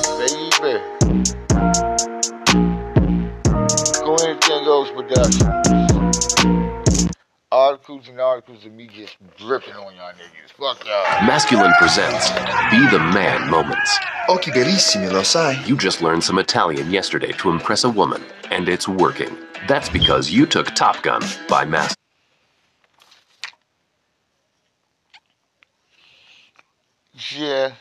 articles 8.85 9.07
just 9.07 9.37
dripping 9.37 9.75
on 9.75 9.95
y'all 9.97 10.13
niggas. 10.13 10.53
Fuck 10.53 10.87
y'all. 10.87 11.27
Masculine 11.27 11.73
presents 11.79 12.31
Be 12.71 12.89
the 12.91 12.99
Man 12.99 13.51
Moments. 13.51 13.99
Occhi 14.29 14.53
bellissimi, 14.53 15.11
lo 15.13 15.23
sai? 15.23 15.63
You 15.67 15.77
just 15.77 16.03
learned 16.03 16.25
some 16.25 16.39
Italian 16.39 16.91
yesterday 16.91 17.33
to 17.33 17.51
impress 17.51 17.85
a 17.85 17.91
woman, 17.91 18.23
and 18.51 18.69
it's 18.69 18.89
working. 18.89 19.37
That's 19.69 19.89
because 19.89 20.31
you 20.31 20.47
took 20.47 20.67
Top 20.75 21.03
Gun 21.03 21.23
by 21.49 21.65
Mas. 21.65 21.95
Yeah. 27.37 27.73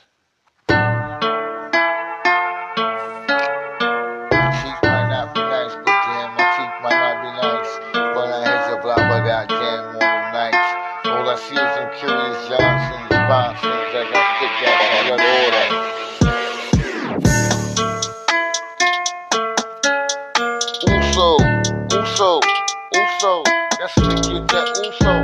Uso. 23.23 23.41
That's 23.79 23.95
how 23.95 24.09
we 24.09 24.15
get 24.15 24.47
that. 24.49 24.67
Uso. 24.83 25.23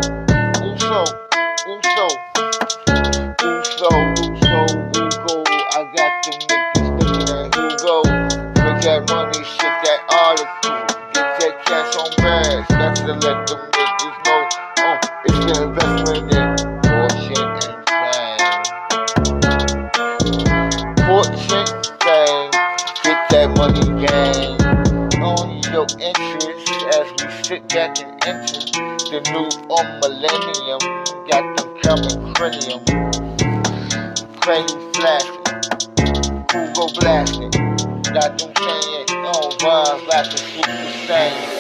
Uso. 0.64 1.04
Uso. 1.68 2.49
The 28.36 29.20
new 29.32 29.48
um, 29.74 30.00
millennium. 30.02 30.80
Got 31.30 31.44
them 31.58 31.70
coming 31.82 32.34
cranium. 32.36 32.82
Cranium 34.40 34.94
flashing. 34.94 35.40
Who 36.52 36.74
go 36.74 36.88
blasting? 37.00 37.52
Got 38.14 38.38
them 38.38 38.52
saying, 38.56 39.08
oh, 39.26 39.50
vibes 39.60 40.08
like 40.08 40.28
a 40.28 40.38
super. 40.38 41.59